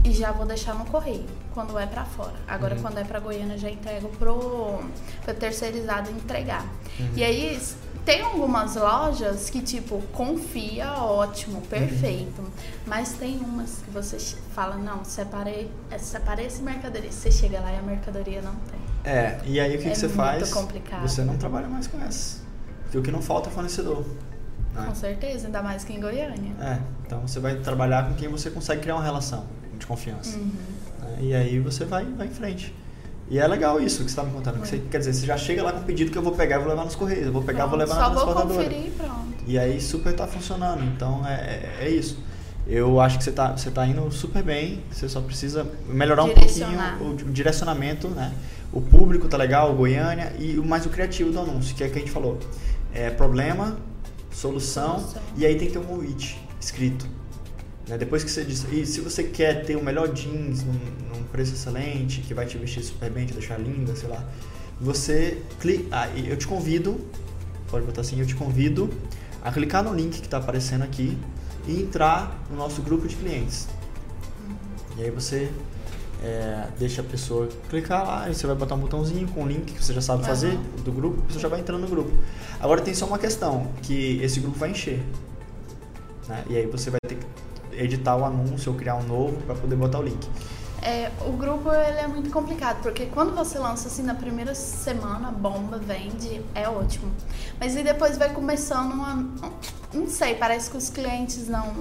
e 0.04 0.12
já 0.12 0.30
vou 0.30 0.44
deixar 0.44 0.74
no 0.74 0.84
correio 0.84 1.24
quando 1.54 1.78
é 1.78 1.86
para 1.86 2.04
fora. 2.04 2.34
Agora 2.46 2.74
uhum. 2.74 2.82
quando 2.82 2.98
é 2.98 3.04
para 3.04 3.18
Goiânia 3.18 3.56
já 3.56 3.70
entrego 3.70 4.10
pro, 4.10 4.80
pro 5.24 5.34
terceirizado 5.34 6.10
entregar. 6.10 6.66
Uhum. 7.00 7.12
E 7.16 7.24
aí 7.24 7.58
tem 8.04 8.20
algumas 8.20 8.76
lojas 8.76 9.48
que, 9.48 9.62
tipo, 9.62 10.02
confia, 10.12 10.92
ótimo, 11.02 11.62
perfeito. 11.62 12.42
Uhum. 12.42 12.50
Mas 12.86 13.14
tem 13.14 13.38
umas 13.38 13.78
que 13.78 13.90
você 13.90 14.18
fala, 14.54 14.76
não, 14.76 15.02
separei, 15.02 15.70
é, 15.90 15.96
separei 15.96 16.46
essa 16.46 16.62
mercadoria. 16.62 17.10
Você 17.10 17.32
chega 17.32 17.58
lá 17.58 17.72
e 17.72 17.76
a 17.76 17.82
mercadoria 17.82 18.42
não 18.42 18.54
tem. 18.70 18.87
É, 19.04 19.38
e 19.44 19.58
aí 19.58 19.76
o 19.76 19.80
que, 19.80 19.88
é 19.88 19.90
que 19.90 19.98
você 19.98 20.08
faz? 20.08 20.52
complicado. 20.52 21.02
Você 21.02 21.22
não 21.22 21.36
trabalha 21.36 21.68
mais 21.68 21.86
com 21.86 22.02
essa. 22.02 22.38
Porque 22.84 22.98
o 22.98 23.02
que 23.02 23.10
não 23.10 23.22
falta 23.22 23.48
é 23.48 23.52
fornecedor. 23.52 24.04
Né? 24.74 24.86
Com 24.86 24.94
certeza, 24.94 25.46
ainda 25.46 25.62
mais 25.62 25.84
que 25.84 25.92
em 25.92 26.00
Goiânia. 26.00 26.52
É, 26.60 26.78
então 27.06 27.20
você 27.26 27.40
vai 27.40 27.56
trabalhar 27.56 28.08
com 28.08 28.14
quem 28.14 28.28
você 28.28 28.50
consegue 28.50 28.82
criar 28.82 28.96
uma 28.96 29.04
relação 29.04 29.46
de 29.78 29.86
confiança. 29.86 30.36
Uhum. 30.36 30.50
Né? 31.00 31.16
E 31.20 31.34
aí 31.34 31.58
você 31.60 31.84
vai, 31.84 32.04
vai 32.04 32.26
em 32.26 32.30
frente. 32.30 32.74
E 33.30 33.38
é 33.38 33.46
legal 33.46 33.80
isso 33.80 33.98
que 33.98 34.10
você 34.10 34.20
está 34.20 34.22
me 34.22 34.32
contando. 34.32 34.60
Que 34.60 34.68
você, 34.68 34.78
quer 34.78 34.98
dizer, 34.98 35.12
você 35.12 35.26
já 35.26 35.36
chega 35.36 35.62
lá 35.62 35.72
com 35.72 35.80
o 35.80 35.84
pedido 35.84 36.10
que 36.10 36.16
eu 36.16 36.22
vou 36.22 36.32
pegar 36.32 36.56
e 36.56 36.58
vou 36.60 36.68
levar 36.68 36.84
nos 36.84 36.94
Correios. 36.94 37.26
Eu 37.26 37.32
vou 37.32 37.42
pegar 37.42 37.66
e 37.66 37.68
vou 37.68 37.78
levar 37.78 37.94
na 37.94 38.10
transportadora. 38.10 38.48
Só 38.48 38.54
vou 38.54 38.64
conferir 38.64 38.92
pronto. 38.92 39.44
E 39.46 39.58
aí 39.58 39.80
super 39.80 40.12
está 40.12 40.26
funcionando. 40.26 40.82
Então 40.84 41.26
é, 41.26 41.34
é, 41.34 41.78
é, 41.82 41.90
isso. 41.90 42.18
Eu 42.66 43.00
acho 43.00 43.18
que 43.18 43.24
você 43.24 43.30
está 43.30 43.52
você 43.52 43.70
tá 43.70 43.86
indo 43.86 44.10
super 44.10 44.42
bem. 44.42 44.82
Você 44.90 45.08
só 45.08 45.20
precisa 45.20 45.66
melhorar 45.86 46.24
um 46.24 46.30
pouquinho 46.30 46.78
o, 47.00 47.10
o, 47.10 47.32
direcionamento, 47.32 48.08
né? 48.08 48.32
O 48.72 48.80
público 48.80 49.28
tá 49.28 49.36
legal, 49.36 49.74
Goiânia 49.74 50.34
e 50.38 50.58
o 50.58 50.64
mais 50.64 50.84
o 50.84 50.90
criativo 50.90 51.30
do 51.30 51.40
anúncio, 51.40 51.74
que 51.74 51.82
é 51.82 51.86
o 51.86 51.90
que 51.90 51.96
a 51.96 52.00
gente 52.00 52.10
falou. 52.10 52.38
É 52.92 53.10
problema, 53.10 53.78
solução, 54.30 54.98
solução. 54.98 55.22
e 55.36 55.46
aí 55.46 55.56
tem 55.56 55.68
que 55.68 55.72
ter 55.72 55.78
um 55.78 55.84
convite 55.84 56.38
escrito. 56.60 57.06
Né? 57.88 57.96
Depois 57.96 58.22
que 58.22 58.30
você 58.30 58.44
diz, 58.44 58.66
e 58.70 58.84
se 58.84 59.00
você 59.00 59.24
quer 59.24 59.64
ter 59.64 59.76
o 59.76 59.82
melhor 59.82 60.12
jeans 60.12 60.62
num, 60.62 60.72
num, 60.72 61.22
preço 61.32 61.54
excelente, 61.54 62.20
que 62.20 62.34
vai 62.34 62.46
te 62.46 62.58
vestir 62.58 62.82
super 62.82 63.10
bem, 63.10 63.26
te 63.26 63.32
deixar 63.32 63.58
linda, 63.58 63.94
sei 63.96 64.08
lá, 64.08 64.24
você 64.80 65.38
clica. 65.60 65.84
Ah, 65.90 66.08
eu 66.08 66.36
te 66.36 66.46
convido, 66.46 67.00
pode 67.70 67.86
botar 67.86 68.02
assim, 68.02 68.20
eu 68.20 68.26
te 68.26 68.34
convido 68.34 68.90
a 69.42 69.50
clicar 69.50 69.82
no 69.82 69.94
link 69.94 70.18
que 70.18 70.26
está 70.26 70.38
aparecendo 70.38 70.82
aqui 70.82 71.16
e 71.66 71.82
entrar 71.82 72.38
no 72.50 72.56
nosso 72.56 72.82
grupo 72.82 73.08
de 73.08 73.16
clientes. 73.16 73.68
E 74.96 75.02
aí 75.02 75.10
você 75.10 75.50
é, 76.22 76.66
deixa 76.78 77.00
a 77.00 77.04
pessoa 77.04 77.48
clicar 77.68 78.06
lá, 78.06 78.28
e 78.28 78.34
você 78.34 78.46
vai 78.46 78.56
botar 78.56 78.74
um 78.74 78.78
botãozinho 78.78 79.28
com 79.28 79.44
o 79.44 79.46
link 79.46 79.72
que 79.72 79.84
você 79.84 79.92
já 79.92 80.00
sabe 80.00 80.24
fazer 80.24 80.52
uhum. 80.52 80.82
do 80.84 80.92
grupo, 80.92 81.22
você 81.28 81.38
já 81.38 81.48
vai 81.48 81.60
entrando 81.60 81.82
no 81.82 81.88
grupo. 81.88 82.10
Agora 82.60 82.80
tem 82.80 82.94
só 82.94 83.06
uma 83.06 83.18
questão, 83.18 83.68
que 83.82 84.20
esse 84.22 84.40
grupo 84.40 84.58
vai 84.58 84.70
encher. 84.70 85.02
Né? 86.28 86.44
E 86.50 86.56
aí 86.56 86.66
você 86.66 86.90
vai 86.90 87.00
ter 87.06 87.16
que 87.16 87.26
editar 87.76 88.16
o 88.16 88.24
anúncio 88.24 88.72
ou 88.72 88.78
criar 88.78 88.96
um 88.96 89.04
novo 89.04 89.40
para 89.42 89.54
poder 89.54 89.76
botar 89.76 90.00
o 90.00 90.02
link. 90.02 90.28
É, 90.80 91.10
o 91.26 91.32
grupo 91.32 91.72
ele 91.72 91.98
é 91.98 92.06
muito 92.06 92.30
complicado, 92.30 92.82
porque 92.82 93.06
quando 93.06 93.34
você 93.34 93.58
lança 93.58 93.88
assim 93.88 94.02
na 94.02 94.14
primeira 94.14 94.54
semana, 94.54 95.30
bomba, 95.30 95.76
vende, 95.78 96.40
é 96.54 96.68
ótimo. 96.68 97.10
Mas 97.58 97.76
aí 97.76 97.82
depois 97.82 98.16
vai 98.16 98.32
começando 98.32 98.92
uma. 98.92 99.28
Não 99.92 100.06
sei, 100.06 100.36
parece 100.36 100.70
que 100.70 100.76
os 100.76 100.88
clientes 100.88 101.48
não, 101.48 101.74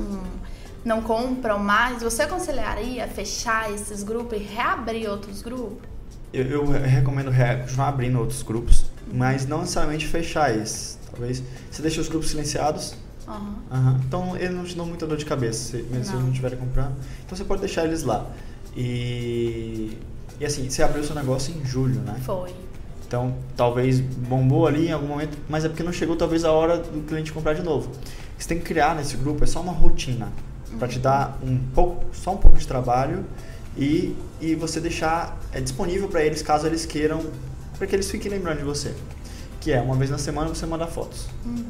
não 0.87 1.01
compram 1.01 1.59
mais. 1.59 2.01
Você 2.01 2.23
aconselharia 2.23 3.07
fechar 3.07 3.71
esses 3.71 4.03
grupos 4.03 4.39
e 4.39 4.41
reabrir 4.41 5.09
outros 5.09 5.41
grupos? 5.41 5.87
Eu, 6.33 6.45
eu 6.45 6.65
recomendo 6.65 7.31
continuar 7.61 7.89
abrindo 7.89 8.19
outros 8.19 8.41
grupos, 8.41 8.85
mas 9.11 9.45
não 9.45 9.59
necessariamente 9.61 10.07
fechar 10.07 10.55
esses. 10.55 10.97
Talvez 11.11 11.43
você 11.69 11.81
deixe 11.81 11.99
os 11.99 12.09
grupos 12.09 12.29
silenciados 12.29 12.95
Uhum. 13.27 13.55
Uhum. 13.71 13.99
Então 14.07 14.37
eles 14.37 14.55
não 14.55 14.63
te 14.63 14.75
dão 14.75 14.85
muita 14.85 15.05
dor 15.05 15.17
de 15.17 15.25
cabeça, 15.25 15.71
se, 15.71 15.77
mesmo 15.83 15.97
não. 15.97 16.03
se 16.03 16.11
eles 16.11 16.23
não 16.23 16.29
estiverem 16.29 16.57
comprando. 16.57 16.95
Então 17.25 17.37
você 17.37 17.43
pode 17.43 17.59
deixar 17.59 17.85
eles 17.85 18.03
lá. 18.03 18.25
E, 18.75 19.97
e 20.39 20.45
assim, 20.45 20.69
você 20.69 20.81
abriu 20.81 21.03
seu 21.03 21.15
negócio 21.15 21.53
em 21.53 21.65
julho, 21.65 21.99
né? 22.01 22.19
Foi. 22.25 22.51
Então 23.05 23.35
talvez 23.55 23.99
bombou 23.99 24.67
ali 24.67 24.87
em 24.87 24.91
algum 24.91 25.07
momento, 25.07 25.37
mas 25.49 25.65
é 25.65 25.69
porque 25.69 25.83
não 25.83 25.91
chegou 25.91 26.15
talvez 26.15 26.45
a 26.45 26.51
hora 26.51 26.77
do 26.77 27.01
cliente 27.05 27.33
comprar 27.33 27.53
de 27.53 27.63
novo. 27.63 27.91
Você 28.37 28.47
tem 28.47 28.59
que 28.59 28.65
criar 28.65 28.95
nesse 28.95 29.17
grupo 29.17 29.43
é 29.43 29.47
só 29.47 29.61
uma 29.61 29.73
rotina. 29.73 30.31
Para 30.77 30.87
te 30.87 30.99
dar 30.99 31.37
um 31.43 31.57
pouco, 31.73 32.05
só 32.13 32.33
um 32.33 32.37
pouco 32.37 32.57
de 32.57 32.67
trabalho 32.67 33.25
e, 33.77 34.15
e 34.41 34.55
você 34.55 34.79
deixar 34.79 35.37
é 35.51 35.61
disponível 35.61 36.07
para 36.07 36.23
eles 36.23 36.41
caso 36.41 36.65
eles 36.65 36.85
queiram, 36.85 37.23
para 37.77 37.87
que 37.87 37.95
eles 37.95 38.09
fiquem 38.09 38.31
lembrando 38.31 38.59
de 38.59 38.63
você. 38.63 38.93
Que 39.59 39.71
é 39.71 39.81
uma 39.81 39.95
vez 39.95 40.09
na 40.09 40.17
semana 40.17 40.49
você 40.49 40.65
manda 40.65 40.87
fotos. 40.87 41.27
Uhum. 41.45 41.65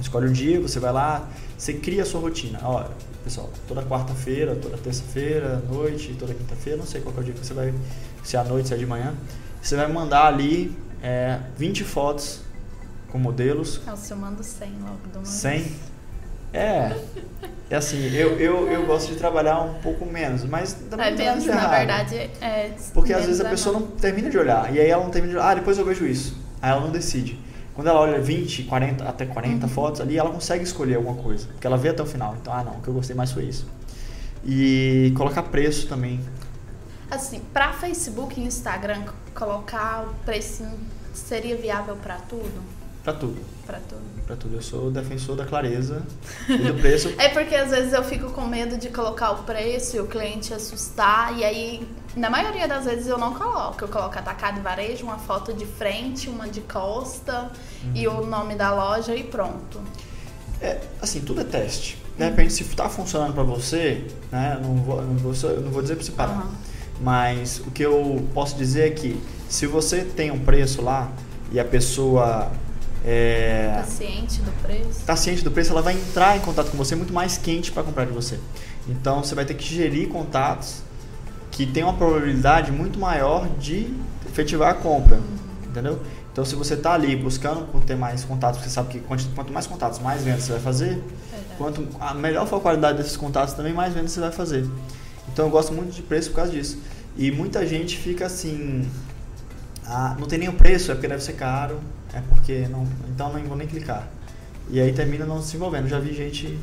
Escolhe 0.00 0.28
um 0.28 0.32
dia, 0.32 0.60
você 0.60 0.78
vai 0.78 0.92
lá, 0.92 1.28
você 1.56 1.74
cria 1.74 2.02
a 2.02 2.06
sua 2.06 2.20
rotina. 2.20 2.58
Olha, 2.62 2.90
pessoal, 3.22 3.50
toda 3.66 3.82
quarta-feira, 3.82 4.54
toda 4.56 4.76
terça-feira, 4.76 5.62
noite, 5.70 6.14
toda 6.18 6.34
quinta-feira, 6.34 6.78
não 6.78 6.86
sei 6.86 7.00
qual 7.00 7.14
é 7.16 7.20
o 7.20 7.24
dia 7.24 7.32
que 7.32 7.44
você 7.44 7.54
vai, 7.54 7.72
se 8.22 8.36
é 8.36 8.40
à 8.40 8.44
noite, 8.44 8.68
se 8.68 8.74
é 8.74 8.76
de 8.76 8.86
manhã, 8.86 9.14
você 9.62 9.76
vai 9.76 9.90
mandar 9.90 10.26
ali 10.26 10.76
é, 11.02 11.40
20 11.56 11.84
fotos 11.84 12.40
com 13.08 13.18
modelos. 13.18 13.80
Nossa, 13.86 14.12
eu 14.12 14.18
mando 14.18 14.42
100 14.42 14.68
logo 14.80 15.08
do 15.12 15.18
uma 15.20 15.24
100? 15.24 15.93
É. 16.54 16.96
É 17.70 17.76
assim, 17.76 18.14
eu, 18.14 18.38
eu, 18.38 18.70
eu 18.70 18.86
gosto 18.86 19.12
de 19.12 19.18
trabalhar 19.18 19.60
um 19.60 19.74
pouco 19.74 20.04
menos, 20.04 20.44
mas 20.44 20.74
também 20.74 21.08
é 21.08 21.10
menos, 21.10 21.46
na 21.46 21.66
verdade, 21.66 22.14
é. 22.40 22.72
Porque 22.92 23.12
às 23.12 23.24
vezes 23.24 23.40
a 23.40 23.48
pessoa 23.48 23.80
não 23.80 23.86
termina 23.86 24.30
de 24.30 24.38
olhar, 24.38 24.72
e 24.72 24.78
aí 24.78 24.88
ela 24.88 25.02
não 25.02 25.10
termina 25.10 25.32
de 25.32 25.38
olhar, 25.38 25.50
ah, 25.50 25.54
depois 25.54 25.78
eu 25.78 25.84
vejo 25.84 26.06
isso. 26.06 26.36
Aí 26.60 26.70
ela 26.70 26.80
não 26.80 26.90
decide. 26.90 27.38
Quando 27.74 27.88
ela 27.88 28.00
olha 28.00 28.20
20, 28.20 28.64
40, 28.64 29.08
até 29.08 29.26
40 29.26 29.66
uhum. 29.66 29.72
fotos 29.72 30.00
ali, 30.00 30.16
ela 30.16 30.30
consegue 30.30 30.62
escolher 30.62 30.94
alguma 30.94 31.20
coisa. 31.20 31.48
Porque 31.48 31.66
ela 31.66 31.76
vê 31.76 31.88
até 31.88 32.02
o 32.02 32.06
final. 32.06 32.36
Então, 32.40 32.52
ah, 32.52 32.62
não, 32.62 32.74
o 32.74 32.80
que 32.80 32.86
eu 32.86 32.94
gostei 32.94 33.16
mais 33.16 33.32
foi 33.32 33.44
isso. 33.44 33.66
E 34.44 35.12
colocar 35.16 35.42
preço 35.42 35.88
também. 35.88 36.20
Assim, 37.10 37.40
para 37.52 37.72
Facebook 37.72 38.40
e 38.40 38.44
Instagram, 38.44 39.02
colocar 39.34 40.04
o 40.04 40.14
preço 40.24 40.64
seria 41.12 41.56
viável 41.56 41.96
para 41.96 42.16
tudo? 42.16 42.62
Para 43.04 43.12
tudo. 43.12 43.36
Para 43.66 43.78
tudo. 43.80 44.00
Para 44.26 44.36
tudo. 44.36 44.56
Eu 44.56 44.62
sou 44.62 44.90
defensor 44.90 45.36
da 45.36 45.44
clareza 45.44 46.02
e 46.48 46.56
do 46.56 46.74
preço. 46.74 47.12
é 47.20 47.28
porque 47.28 47.54
às 47.54 47.70
vezes 47.70 47.92
eu 47.92 48.02
fico 48.02 48.30
com 48.30 48.46
medo 48.46 48.78
de 48.78 48.88
colocar 48.88 49.32
o 49.32 49.42
preço 49.42 49.96
e 49.98 50.00
o 50.00 50.06
cliente 50.06 50.54
assustar. 50.54 51.38
E 51.38 51.44
aí, 51.44 51.86
na 52.16 52.30
maioria 52.30 52.66
das 52.66 52.86
vezes 52.86 53.06
eu 53.06 53.18
não 53.18 53.34
coloco. 53.34 53.84
Eu 53.84 53.88
coloco 53.88 54.18
atacado 54.18 54.62
varejo, 54.62 55.04
uma 55.04 55.18
foto 55.18 55.52
de 55.52 55.66
frente, 55.66 56.30
uma 56.30 56.48
de 56.48 56.62
costa 56.62 57.52
uhum. 57.84 57.92
e 57.94 58.08
o 58.08 58.24
nome 58.24 58.54
da 58.54 58.74
loja 58.74 59.14
e 59.14 59.22
pronto. 59.22 59.82
É, 60.62 60.80
assim, 61.02 61.20
tudo 61.20 61.42
é 61.42 61.44
teste. 61.44 62.02
De 62.16 62.24
repente, 62.24 62.54
se 62.54 62.62
está 62.62 62.88
funcionando 62.88 63.34
para 63.34 63.42
você, 63.42 64.06
né, 64.32 64.58
não 64.62 64.76
vou, 64.76 65.02
não 65.02 65.16
vou, 65.16 65.32
não 65.60 65.70
vou 65.70 65.82
dizer 65.82 65.96
para 65.96 66.04
você 66.04 66.12
parar. 66.12 66.46
Uhum. 66.46 66.52
Mas 67.02 67.58
o 67.58 67.70
que 67.70 67.82
eu 67.82 68.26
posso 68.32 68.56
dizer 68.56 68.86
é 68.86 68.90
que 68.90 69.20
se 69.46 69.66
você 69.66 70.04
tem 70.04 70.30
um 70.30 70.38
preço 70.38 70.80
lá 70.80 71.12
e 71.52 71.60
a 71.60 71.64
pessoa 71.64 72.50
é, 73.04 73.74
tá 73.76 73.84
ciente 73.84 74.40
do 74.40 74.52
preço? 74.62 75.00
Tá 75.04 75.16
ciente 75.16 75.44
do 75.44 75.50
preço, 75.50 75.72
ela 75.72 75.82
vai 75.82 75.94
entrar 75.94 76.36
em 76.36 76.40
contato 76.40 76.70
com 76.70 76.76
você 76.76 76.96
muito 76.96 77.12
mais 77.12 77.36
quente 77.36 77.70
para 77.70 77.82
comprar 77.82 78.06
de 78.06 78.12
você. 78.12 78.40
Então 78.88 79.22
você 79.22 79.34
vai 79.34 79.44
ter 79.44 79.54
que 79.54 79.64
gerir 79.64 80.08
contatos 80.08 80.82
que 81.50 81.66
tem 81.66 81.82
uma 81.82 81.92
probabilidade 81.92 82.72
muito 82.72 82.98
maior 82.98 83.46
de 83.58 83.94
efetivar 84.26 84.70
a 84.70 84.74
compra, 84.74 85.16
uhum. 85.16 85.68
entendeu? 85.68 86.00
Então 86.32 86.44
se 86.44 86.54
você 86.54 86.74
está 86.74 86.94
ali 86.94 87.14
buscando 87.14 87.66
por 87.70 87.84
ter 87.84 87.94
mais 87.94 88.24
contatos, 88.24 88.60
você 88.60 88.70
sabe 88.70 88.88
que 88.88 89.00
quanto 89.00 89.52
mais 89.52 89.66
contatos, 89.66 89.98
mais 89.98 90.22
vendas 90.22 90.44
você 90.44 90.52
vai 90.52 90.60
fazer. 90.62 90.88
Verdade. 90.88 91.04
Quanto 91.58 91.86
a 92.00 92.14
melhor 92.14 92.46
for 92.46 92.56
a 92.56 92.60
qualidade 92.60 92.98
desses 92.98 93.16
contatos, 93.16 93.54
também 93.54 93.74
mais 93.74 93.92
vendas 93.92 94.12
você 94.12 94.20
vai 94.20 94.32
fazer. 94.32 94.66
Então 95.32 95.44
eu 95.44 95.50
gosto 95.50 95.72
muito 95.74 95.94
de 95.94 96.02
preço 96.02 96.30
por 96.30 96.36
causa 96.36 96.52
disso. 96.52 96.78
E 97.16 97.30
muita 97.30 97.66
gente 97.66 97.98
fica 97.98 98.26
assim, 98.26 98.88
ah, 99.86 100.16
não 100.18 100.26
tem 100.26 100.38
nenhum 100.38 100.54
preço, 100.54 100.90
é 100.90 100.94
porque 100.94 101.06
deve 101.06 101.22
ser 101.22 101.34
caro, 101.34 101.78
é 102.14 102.22
porque 102.28 102.66
não, 102.68 102.86
então 103.08 103.32
não 103.32 103.42
vou 103.44 103.56
nem 103.56 103.66
clicar. 103.66 104.08
E 104.70 104.80
aí 104.80 104.92
termina 104.92 105.26
não 105.26 105.42
se 105.42 105.56
envolvendo. 105.56 105.88
Já 105.88 105.98
vi 105.98 106.14
gente 106.14 106.58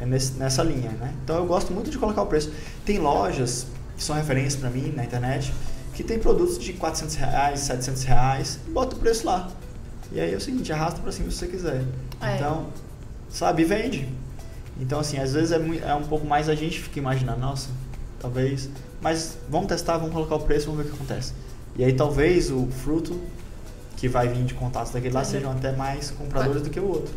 é, 0.00 0.06
nesse, 0.06 0.32
nessa 0.32 0.62
linha, 0.62 0.90
né? 0.90 1.14
Então 1.22 1.36
eu 1.36 1.46
gosto 1.46 1.72
muito 1.72 1.90
de 1.90 1.98
colocar 1.98 2.22
o 2.22 2.26
preço. 2.26 2.52
Tem 2.84 2.98
lojas 2.98 3.66
que 3.96 4.02
são 4.02 4.16
referências 4.16 4.56
para 4.56 4.70
mim 4.70 4.92
na 4.96 5.04
internet 5.04 5.52
que 5.94 6.04
tem 6.04 6.18
produtos 6.18 6.58
de 6.58 6.72
400 6.72 7.16
reais, 7.16 7.60
700 7.60 8.02
reais, 8.04 8.58
bota 8.68 8.96
o 8.96 8.98
preço 8.98 9.26
lá. 9.26 9.50
E 10.10 10.18
aí 10.18 10.32
é 10.32 10.36
o 10.36 10.40
seguinte, 10.40 10.72
arrasta 10.72 11.00
para 11.00 11.12
cima 11.12 11.30
se 11.30 11.36
você 11.36 11.46
quiser. 11.46 11.84
É. 12.22 12.36
Então, 12.36 12.68
sabe, 13.28 13.64
vende. 13.64 14.08
Então, 14.80 14.98
assim, 14.98 15.18
às 15.18 15.34
vezes 15.34 15.52
é, 15.52 15.60
é 15.86 15.94
um 15.94 16.04
pouco 16.04 16.26
mais 16.26 16.48
a 16.48 16.54
gente 16.54 16.80
fica 16.80 16.98
imaginando, 16.98 17.40
nossa, 17.40 17.68
talvez. 18.18 18.70
Mas 19.00 19.36
vamos 19.48 19.68
testar, 19.68 19.98
vamos 19.98 20.14
colocar 20.14 20.36
o 20.36 20.40
preço, 20.40 20.66
vamos 20.66 20.82
ver 20.82 20.88
o 20.88 20.90
que 20.92 20.96
acontece. 20.96 21.34
E 21.76 21.84
aí 21.84 21.92
talvez 21.92 22.50
o 22.50 22.66
fruto 22.66 23.20
que 24.00 24.08
vai 24.08 24.28
vir 24.28 24.44
de 24.44 24.54
contatos 24.54 24.92
daquele 24.92 25.12
lá 25.12 25.22
sejam 25.22 25.52
até 25.52 25.72
mais 25.72 26.10
compradores 26.10 26.62
do 26.62 26.70
que 26.70 26.80
o 26.80 26.88
outro. 26.88 27.12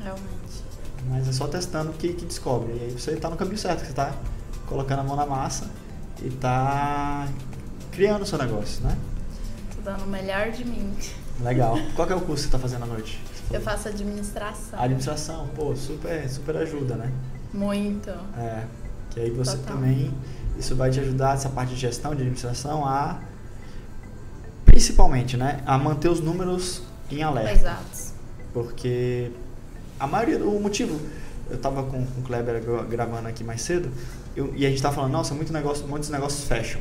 Realmente. 0.00 0.62
Mas 1.10 1.28
é 1.28 1.32
só 1.32 1.48
testando 1.48 1.92
que, 1.94 2.12
que 2.12 2.24
descobre. 2.24 2.72
E 2.72 2.84
aí 2.84 2.90
você 2.92 3.10
está 3.10 3.28
no 3.28 3.36
caminho 3.36 3.58
certo, 3.58 3.80
você 3.80 3.90
está 3.90 4.14
colocando 4.68 5.00
a 5.00 5.02
mão 5.02 5.16
na 5.16 5.26
massa 5.26 5.68
e 6.22 6.28
está 6.28 7.26
criando 7.90 8.22
o 8.22 8.26
seu 8.26 8.38
negócio, 8.38 8.84
né? 8.84 8.96
Tô 9.74 9.82
dando 9.82 10.04
o 10.04 10.06
melhor 10.06 10.52
de 10.52 10.64
mim. 10.64 10.94
Legal. 11.40 11.76
Qual 11.96 12.08
é 12.08 12.14
o 12.14 12.20
curso 12.20 12.44
que 12.44 12.50
você 12.50 12.56
está 12.56 12.58
fazendo 12.60 12.84
à 12.84 12.86
noite? 12.86 13.20
Eu 13.50 13.60
faço 13.60 13.88
administração. 13.88 14.80
Administração, 14.80 15.48
pô, 15.48 15.74
super, 15.74 16.30
super 16.30 16.56
ajuda, 16.58 16.94
né? 16.94 17.12
Muito. 17.52 18.10
É. 18.38 18.64
Que 19.10 19.18
aí 19.18 19.30
você 19.30 19.56
Total. 19.56 19.74
também, 19.74 20.14
isso 20.56 20.76
vai 20.76 20.90
te 20.92 21.00
ajudar, 21.00 21.34
essa 21.34 21.48
parte 21.48 21.74
de 21.74 21.80
gestão, 21.80 22.12
de 22.12 22.18
administração, 22.18 22.86
a 22.86 23.18
principalmente, 24.74 25.36
né, 25.36 25.60
a 25.64 25.78
manter 25.78 26.08
os 26.08 26.18
números 26.18 26.82
em 27.08 27.22
alerta. 27.22 27.52
Exato. 27.52 28.14
Porque 28.52 29.30
a 30.00 30.06
maioria, 30.06 30.44
o 30.44 30.60
motivo, 30.60 30.98
eu 31.48 31.54
estava 31.54 31.84
com, 31.84 32.04
com 32.04 32.20
o 32.20 32.24
Kleber 32.24 32.60
gravando 32.90 33.28
aqui 33.28 33.44
mais 33.44 33.62
cedo, 33.62 33.88
eu, 34.34 34.52
e 34.56 34.66
a 34.66 34.68
gente 34.68 34.78
estava 34.78 34.96
falando, 34.96 35.12
nossa, 35.12 35.32
muito 35.32 35.52
negócio, 35.52 35.86
muitos 35.86 36.10
negócios 36.10 36.48
fecham. 36.48 36.80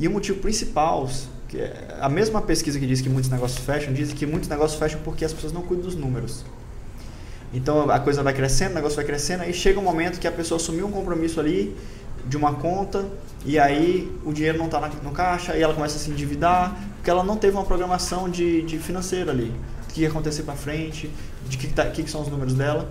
E 0.00 0.08
o 0.08 0.10
motivo 0.10 0.38
principal, 0.38 1.06
que 1.48 1.58
é, 1.58 1.98
a 2.00 2.08
mesma 2.08 2.40
pesquisa 2.40 2.78
que 2.78 2.86
diz 2.86 3.02
que 3.02 3.10
muitos 3.10 3.30
negócios 3.30 3.62
fecham, 3.62 3.92
diz 3.92 4.10
que 4.14 4.24
muitos 4.24 4.48
negócios 4.48 4.80
fecham 4.80 4.98
porque 5.04 5.22
as 5.22 5.34
pessoas 5.34 5.52
não 5.52 5.60
cuidam 5.60 5.84
dos 5.84 5.94
números. 5.94 6.46
Então 7.52 7.90
a 7.90 8.00
coisa 8.00 8.22
vai 8.22 8.32
crescendo, 8.32 8.70
o 8.70 8.74
negócio 8.76 8.96
vai 8.96 9.04
crescendo, 9.04 9.42
aí 9.42 9.52
chega 9.52 9.78
um 9.78 9.82
momento 9.82 10.18
que 10.18 10.26
a 10.26 10.32
pessoa 10.32 10.56
assumiu 10.56 10.86
um 10.86 10.90
compromisso 10.90 11.38
ali 11.38 11.76
de 12.26 12.36
uma 12.36 12.54
conta 12.54 13.04
e 13.44 13.58
aí 13.58 14.10
o 14.24 14.32
dinheiro 14.32 14.58
não 14.58 14.66
está 14.66 14.80
no 14.80 15.10
caixa 15.10 15.56
e 15.56 15.62
ela 15.62 15.74
começa 15.74 15.96
a 15.96 15.98
se 15.98 16.10
endividar 16.10 16.76
porque 16.96 17.10
ela 17.10 17.24
não 17.24 17.36
teve 17.36 17.56
uma 17.56 17.64
programação 17.64 18.30
de, 18.30 18.62
de 18.62 18.78
financeira 18.78 19.32
ali. 19.32 19.52
O 19.82 19.92
que 19.92 20.02
ia 20.02 20.08
acontecer 20.08 20.44
para 20.44 20.54
frente, 20.54 21.10
de 21.48 21.58
que, 21.58 21.66
tá, 21.66 21.84
que, 21.86 22.04
que 22.04 22.10
são 22.10 22.22
os 22.22 22.28
números 22.28 22.54
dela. 22.54 22.90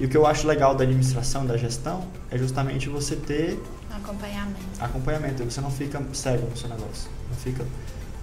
E 0.00 0.06
o 0.06 0.08
que 0.08 0.16
eu 0.16 0.26
acho 0.26 0.48
legal 0.48 0.74
da 0.74 0.82
administração, 0.82 1.46
da 1.46 1.56
gestão, 1.56 2.04
é 2.28 2.36
justamente 2.36 2.88
você 2.88 3.14
ter 3.14 3.62
acompanhamento. 3.88 4.58
Acompanhamento. 4.80 5.44
Você 5.44 5.60
não 5.60 5.70
fica 5.70 6.02
cego 6.12 6.48
no 6.48 6.56
seu 6.56 6.68
negócio. 6.68 7.08
Não 7.30 7.36
fica 7.36 7.64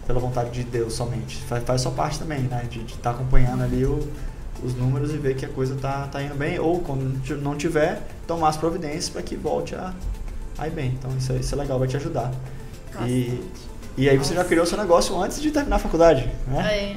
pela 0.06 0.19
vontade 0.19 0.52
de 0.52 0.63
Deus 0.63 0.93
somente. 0.93 1.38
Faz, 1.43 1.63
faz 1.63 1.82
sua 1.82 1.91
parte 1.93 2.19
também, 2.19 2.41
né? 2.41 2.67
De 2.69 2.82
estar 2.82 2.98
tá 2.98 3.12
acompanhando 3.12 3.63
ali 3.63 3.86
o, 3.86 4.00
os 4.62 4.76
números 4.76 5.13
e 5.13 5.17
ver 5.17 5.36
que 5.36 5.45
a 5.45 5.50
coisa 5.50 5.76
tá, 5.76 6.08
tá 6.08 6.22
indo 6.22 6.36
bem. 6.36 6.60
Ou 6.60 6.82
quando 6.82 7.02
não 7.41 7.56
tiver, 7.56 8.06
tomar 8.28 8.50
as 8.50 8.58
providências 8.58 9.08
para 9.08 9.22
que 9.22 9.38
volte 9.38 9.74
a, 9.74 9.93
a 10.60 10.67
ir 10.67 10.72
bem. 10.72 10.95
Então 10.98 11.12
isso, 11.17 11.34
isso 11.34 11.56
é 11.56 11.58
legal, 11.58 11.80
vai 11.80 11.88
te 11.88 11.98
ajudar. 11.98 12.32
Bastante. 12.93 13.12
E 13.12 13.43
e 14.00 14.08
aí 14.08 14.17
você 14.17 14.34
já 14.34 14.45
criou 14.45 14.65
seu 14.65 14.78
negócio 14.78 15.22
antes 15.22 15.41
de 15.41 15.52
terminar 15.52 15.76
a 15.76 15.80
faculdade, 15.80 16.26
né? 16.48 16.95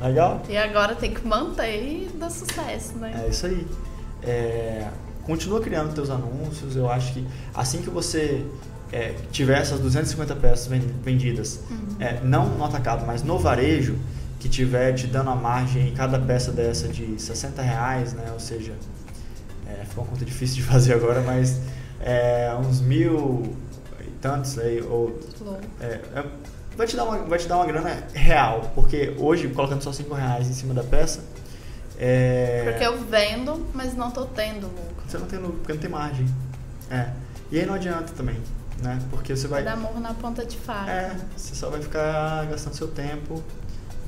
É. 0.00 0.06
Legal? 0.06 0.42
E 0.48 0.56
agora 0.56 0.94
tem 0.94 1.12
que 1.12 1.26
manter 1.26 1.82
e 1.82 2.10
dar 2.14 2.30
sucesso, 2.30 2.96
né? 2.96 3.24
É 3.26 3.28
isso 3.28 3.44
aí. 3.44 3.66
É, 4.22 4.88
continua 5.24 5.60
criando 5.60 5.94
teus 5.94 6.08
anúncios. 6.08 6.76
Eu 6.76 6.90
acho 6.90 7.12
que 7.12 7.26
assim 7.54 7.82
que 7.82 7.90
você 7.90 8.42
é, 8.90 9.14
tiver 9.30 9.60
essas 9.60 9.78
250 9.80 10.34
peças 10.36 10.66
vendidas, 11.02 11.60
uhum. 11.70 11.96
é, 12.00 12.18
não 12.22 12.48
no 12.48 12.64
atacado, 12.64 13.04
mas 13.06 13.22
no 13.22 13.38
varejo, 13.38 13.98
que 14.40 14.48
tiver 14.48 14.94
te 14.94 15.06
dando 15.06 15.28
a 15.28 15.36
margem 15.36 15.88
em 15.88 15.94
cada 15.94 16.18
peça 16.18 16.50
dessa 16.50 16.88
de 16.88 17.20
60 17.20 17.60
reais, 17.60 18.14
né? 18.14 18.30
Ou 18.32 18.40
seja, 18.40 18.72
é, 19.66 19.84
ficou 19.84 20.04
uma 20.04 20.10
conta 20.10 20.24
difícil 20.24 20.56
de 20.56 20.62
fazer 20.72 20.94
agora, 20.94 21.20
mas 21.20 21.60
é, 22.04 22.54
uns 22.60 22.82
mil 22.82 23.56
tantos 24.20 24.58
aí, 24.58 24.82
ou. 24.82 25.18
É, 25.80 26.00
é, 26.14 26.24
vai, 26.76 26.86
te 26.86 26.96
dar 26.96 27.04
uma, 27.04 27.18
vai 27.18 27.38
te 27.38 27.48
dar 27.48 27.56
uma 27.56 27.66
grana 27.66 28.04
real, 28.12 28.72
porque 28.74 29.14
hoje, 29.18 29.48
colocando 29.48 29.82
só 29.82 29.92
5 29.92 30.14
reais 30.14 30.48
em 30.48 30.52
cima 30.52 30.74
da 30.74 30.84
peça. 30.84 31.24
É... 31.98 32.64
Porque 32.70 32.84
eu 32.84 32.98
vendo, 33.04 33.66
mas 33.72 33.94
não 33.94 34.10
tô 34.10 34.26
tendo 34.26 34.66
lucro. 34.66 35.04
Você 35.06 35.18
não 35.18 35.26
tem 35.26 35.38
lucro, 35.38 35.58
porque 35.58 35.72
não 35.72 35.80
tem 35.80 35.90
margem. 35.90 36.26
É. 36.90 37.08
E 37.50 37.58
aí 37.58 37.66
não 37.66 37.74
adianta 37.74 38.12
também, 38.14 38.36
né? 38.82 38.98
Porque 39.10 39.34
você 39.34 39.48
vai. 39.48 39.62
Vai 39.62 39.74
dar 39.74 39.80
morro 39.80 40.00
na 40.00 40.12
ponta 40.12 40.44
de 40.44 40.56
faca. 40.56 40.90
É, 40.90 41.16
você 41.36 41.54
só 41.54 41.70
vai 41.70 41.80
ficar 41.80 42.46
gastando 42.46 42.74
seu 42.74 42.88
tempo. 42.88 43.42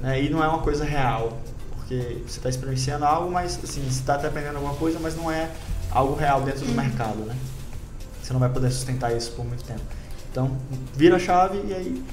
Né? 0.00 0.22
E 0.22 0.28
não 0.28 0.42
é 0.44 0.48
uma 0.48 0.60
coisa 0.60 0.84
real. 0.84 1.38
Porque 1.76 2.22
você 2.26 2.38
está 2.38 2.48
experienciando 2.48 3.04
algo, 3.04 3.30
mas 3.30 3.58
assim, 3.62 3.82
você 3.82 4.00
está 4.00 4.16
até 4.16 4.26
aprendendo 4.26 4.56
alguma 4.56 4.74
coisa, 4.74 4.98
mas 4.98 5.14
não 5.14 5.30
é 5.30 5.48
algo 5.90 6.14
real 6.14 6.40
dentro 6.40 6.64
do 6.64 6.70
uhum. 6.70 6.76
mercado, 6.76 7.18
né? 7.18 7.36
Você 8.26 8.32
não 8.32 8.40
vai 8.40 8.48
poder 8.48 8.72
sustentar 8.72 9.16
isso 9.16 9.30
por 9.32 9.44
muito 9.44 9.62
tempo. 9.62 9.82
Então, 10.32 10.58
vira 10.94 11.14
a 11.14 11.18
chave 11.18 11.62
e 11.64 11.72
aí 11.72 12.04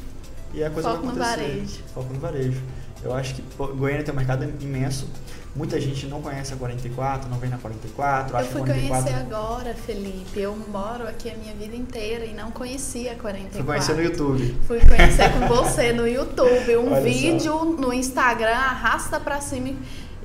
e 0.53 0.63
a 0.63 0.69
coisa 0.69 0.91
Foco 0.91 1.07
vai 1.07 1.15
acontecer. 1.15 1.41
no 1.41 1.47
varejo. 1.47 1.79
Foco 1.91 2.13
no 2.13 2.19
varejo. 2.19 2.61
Eu 3.03 3.15
acho 3.15 3.33
que 3.33 3.43
Goiânia 3.57 4.03
tem 4.03 4.13
um 4.13 4.17
mercado 4.17 4.43
imenso. 4.61 5.09
Muita 5.55 5.81
gente 5.81 6.05
não 6.05 6.21
conhece 6.21 6.53
a 6.53 6.55
44, 6.55 7.27
não 7.27 7.39
vem 7.39 7.49
na 7.49 7.57
44. 7.57 8.37
Eu 8.37 8.45
fui 8.45 8.59
44... 8.61 9.11
conhecer 9.11 9.19
agora, 9.19 9.73
Felipe. 9.73 10.39
Eu 10.39 10.55
moro 10.71 11.07
aqui 11.07 11.31
a 11.31 11.35
minha 11.35 11.55
vida 11.55 11.75
inteira 11.75 12.25
e 12.25 12.33
não 12.35 12.51
conhecia 12.51 13.13
a 13.13 13.15
44. 13.15 13.57
Fui 13.57 13.65
conhecer 13.65 13.95
no 13.95 14.03
YouTube. 14.03 14.57
Fui 14.67 14.79
conhecer 14.81 15.31
com 15.33 15.47
você 15.47 15.93
no 15.93 16.05
YouTube. 16.07 16.77
Um 16.77 16.93
Olha 16.93 17.01
vídeo 17.01 17.53
só. 17.53 17.65
no 17.65 17.91
Instagram, 17.91 18.55
arrasta 18.55 19.19
pra 19.19 19.41
cima 19.41 19.73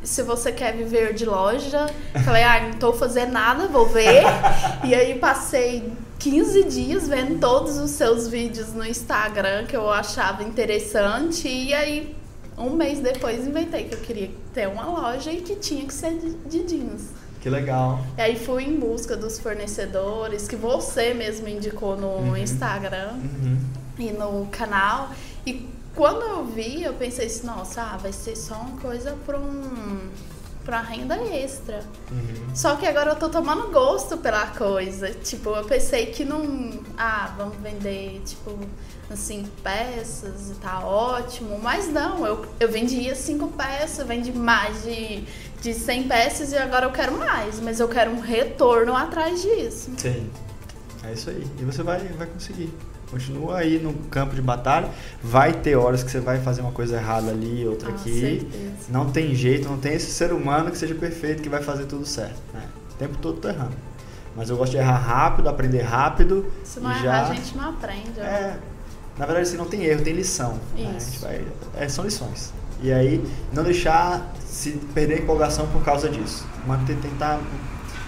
se 0.03 0.23
você 0.23 0.53
quer 0.53 0.77
viver 0.77 1.15
de 1.15 1.25
loja. 1.25 1.87
Falei, 2.25 2.43
ah, 2.43 2.69
não 2.69 2.79
tô 2.79 2.93
fazendo 2.93 3.33
nada, 3.33 3.67
vou 3.69 3.87
ver. 3.87 4.23
e 4.85 4.95
aí 4.95 5.19
passei 5.19 5.93
15 6.19 6.65
dias 6.65 7.09
vendo 7.09 7.39
todos 7.39 7.79
os 7.79 7.91
seus 7.93 8.29
vídeos 8.29 8.73
no 8.73 8.85
Instagram 8.85 9.67
que 9.67 9.77
eu 9.77 9.89
achava 9.91 10.43
interessante 10.43 11.49
e 11.49 11.73
aí 11.73 12.17
um 12.57 12.71
mês 12.71 12.99
depois 12.99 13.47
inventei 13.47 13.85
que 13.85 13.95
eu 13.95 14.01
queria 14.01 14.31
ter 14.53 14.67
uma 14.67 14.85
loja 14.85 15.31
e 15.31 15.41
que 15.41 15.55
tinha 15.55 15.85
que 15.85 15.95
ser 15.95 16.19
de 16.47 16.65
jeans. 16.65 17.11
Que 17.41 17.49
legal. 17.49 18.01
E 18.17 18.21
aí 18.21 18.37
fui 18.37 18.65
em 18.65 18.79
busca 18.79 19.17
dos 19.17 19.39
fornecedores 19.39 20.49
que 20.49 20.57
você 20.57 21.15
mesmo 21.15 21.49
indicou 21.49 21.97
no 21.97 22.09
uhum. 22.09 22.37
Instagram 22.37 23.13
uhum. 23.13 23.59
e 23.97 24.11
no 24.11 24.47
canal. 24.51 25.11
E 25.47 25.69
quando 25.99 26.23
eu 26.23 26.45
vi, 26.45 26.85
eu 26.85 26.95
pensei 26.95 27.27
assim, 27.27 27.45
nossa, 27.45 27.83
ah, 27.83 27.97
vai 27.97 28.13
ser 28.13 28.37
só 28.37 28.55
uma 28.55 28.81
coisa 28.81 29.19
para 29.27 29.37
um 29.37 30.09
pra 30.65 30.81
renda 30.81 31.17
extra. 31.17 31.81
Uhum. 32.09 32.55
Só 32.55 32.77
que 32.77 32.87
agora 32.87 33.11
eu 33.11 33.17
tô 33.17 33.29
tomando 33.29 33.69
gosto 33.73 34.17
pela 34.17 34.47
coisa. 34.47 35.11
Tipo, 35.11 35.51
eu 35.57 35.65
pensei 35.65 36.07
que 36.07 36.25
não. 36.25 36.71
Ah, 36.97 37.35
vamos 37.37 37.57
vender, 37.57 38.23
tipo, 38.25 38.57
assim, 39.11 39.45
peças 39.65 40.51
e 40.51 40.55
tá 40.61 40.87
ótimo. 40.87 41.59
Mas 41.61 41.89
não, 41.89 42.25
eu, 42.25 42.47
eu 42.61 42.71
vendia 42.71 43.17
cinco 43.17 43.49
peças, 43.49 44.07
vendi 44.07 44.31
mais 44.31 44.85
de, 44.85 45.25
de 45.61 45.75
100 45.75 46.07
peças 46.07 46.53
e 46.53 46.57
agora 46.57 46.87
eu 46.87 46.93
quero 46.93 47.19
mais. 47.19 47.59
Mas 47.59 47.81
eu 47.81 47.89
quero 47.89 48.13
um 48.13 48.21
retorno 48.21 48.95
atrás 48.95 49.43
disso. 49.43 49.91
Sim. 49.97 50.31
É 51.03 51.13
isso 51.13 51.29
aí. 51.29 51.45
E 51.59 51.65
você 51.65 51.83
vai, 51.83 51.99
vai 51.99 52.29
conseguir. 52.29 52.73
Continua 53.11 53.59
aí 53.59 53.79
no 53.79 53.95
campo 54.11 54.35
de 54.35 54.43
batalha. 54.43 54.89
Vai 55.23 55.53
ter 55.53 55.77
horas 55.77 56.03
que 56.03 56.11
você 56.11 56.21
vai 56.21 56.41
fazer 56.41 56.61
uma 56.61 56.73
coisa 56.73 56.97
errada 56.97 57.31
ali, 57.31 57.67
outra 57.67 57.91
ah, 57.91 57.95
aqui. 57.95 58.21
Certeza. 58.21 58.75
Não 58.89 59.11
tem 59.11 59.35
jeito, 59.35 59.69
não 59.69 59.79
tem 59.79 59.95
esse 59.95 60.11
ser 60.11 60.33
humano 60.33 60.71
que 60.71 60.79
seja 60.79 60.95
perfeito 60.95 61.43
que 61.43 61.49
vai 61.49 61.63
fazer 61.63 61.87
tudo 61.87 62.05
certo. 62.05 62.41
Né? 62.53 62.63
O 62.93 62.95
tempo 62.95 63.17
todo 63.19 63.41
tô 63.41 63.49
errando. 63.49 63.75
Mas 64.37 64.51
eu 64.51 64.57
gosto 64.57 64.73
de 64.73 64.79
errar 64.79 64.99
rápido, 64.99 65.49
aprender 65.49 65.83
rápido. 65.83 66.47
Se 66.63 66.81
não 66.81 66.91
errar, 66.91 67.03
já... 67.03 67.31
a 67.31 67.35
gente 67.35 67.57
não 67.57 67.71
aprende. 67.71 68.21
É, 68.21 68.59
na 69.19 69.27
verdade, 69.27 69.49
assim, 69.49 69.57
não 69.57 69.67
tem 69.67 69.85
erro, 69.85 70.03
tem 70.03 70.15
lição. 70.15 70.59
Né? 70.77 70.95
A 70.97 71.01
gente 71.01 71.19
vai... 71.19 71.45
é, 71.77 71.89
são 71.89 72.05
lições. 72.05 72.53
E 72.81 72.93
aí, 72.93 73.25
não 73.53 73.65
deixar 73.65 74.33
se 74.45 74.73
perder 74.95 75.15
a 75.15 75.19
empolgação 75.19 75.67
por 75.69 75.83
causa 75.83 76.09
disso. 76.09 76.47
Manter, 76.67 76.97
tentar 76.99 77.41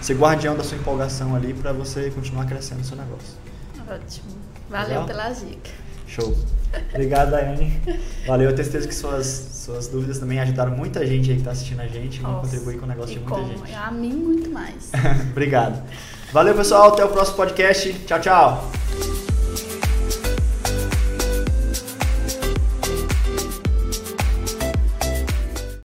ser 0.01 0.13
guardião 0.13 0.55
da 0.55 0.63
sua 0.63 0.77
empolgação 0.77 1.35
ali 1.35 1.53
para 1.53 1.73
você 1.73 2.09
continuar 2.11 2.45
crescendo 2.45 2.81
o 2.81 2.85
seu 2.85 2.95
negócio. 2.95 3.35
Ótimo. 3.89 4.50
Valeu 4.71 4.87
Legal? 4.87 5.05
pela 5.05 5.29
dica. 5.29 5.69
Show. 6.07 6.35
Obrigado, 6.93 7.31
Daiane. 7.31 7.81
Valeu. 8.25 8.49
Eu 8.49 8.55
tenho 8.55 8.63
certeza 8.63 8.87
que 8.87 8.95
suas, 8.95 9.25
suas 9.65 9.87
dúvidas 9.89 10.19
também 10.19 10.39
ajudaram 10.39 10.71
muita 10.71 11.05
gente 11.05 11.29
aí 11.29 11.35
que 11.35 11.41
está 11.41 11.51
assistindo 11.51 11.81
a 11.81 11.87
gente. 11.87 12.21
Vão 12.21 12.39
contribuir 12.39 12.77
com 12.79 12.85
o 12.85 12.87
negócio 12.87 13.13
de 13.13 13.19
muita 13.19 13.35
como? 13.35 13.47
gente. 13.65 13.73
A 13.75 13.91
mim, 13.91 14.13
muito 14.13 14.49
mais. 14.49 14.89
Obrigado. 15.31 15.83
Valeu, 16.31 16.55
pessoal. 16.55 16.93
Até 16.93 17.03
o 17.03 17.09
próximo 17.09 17.37
podcast. 17.37 17.93
Tchau, 18.05 18.19
tchau. 18.21 19.20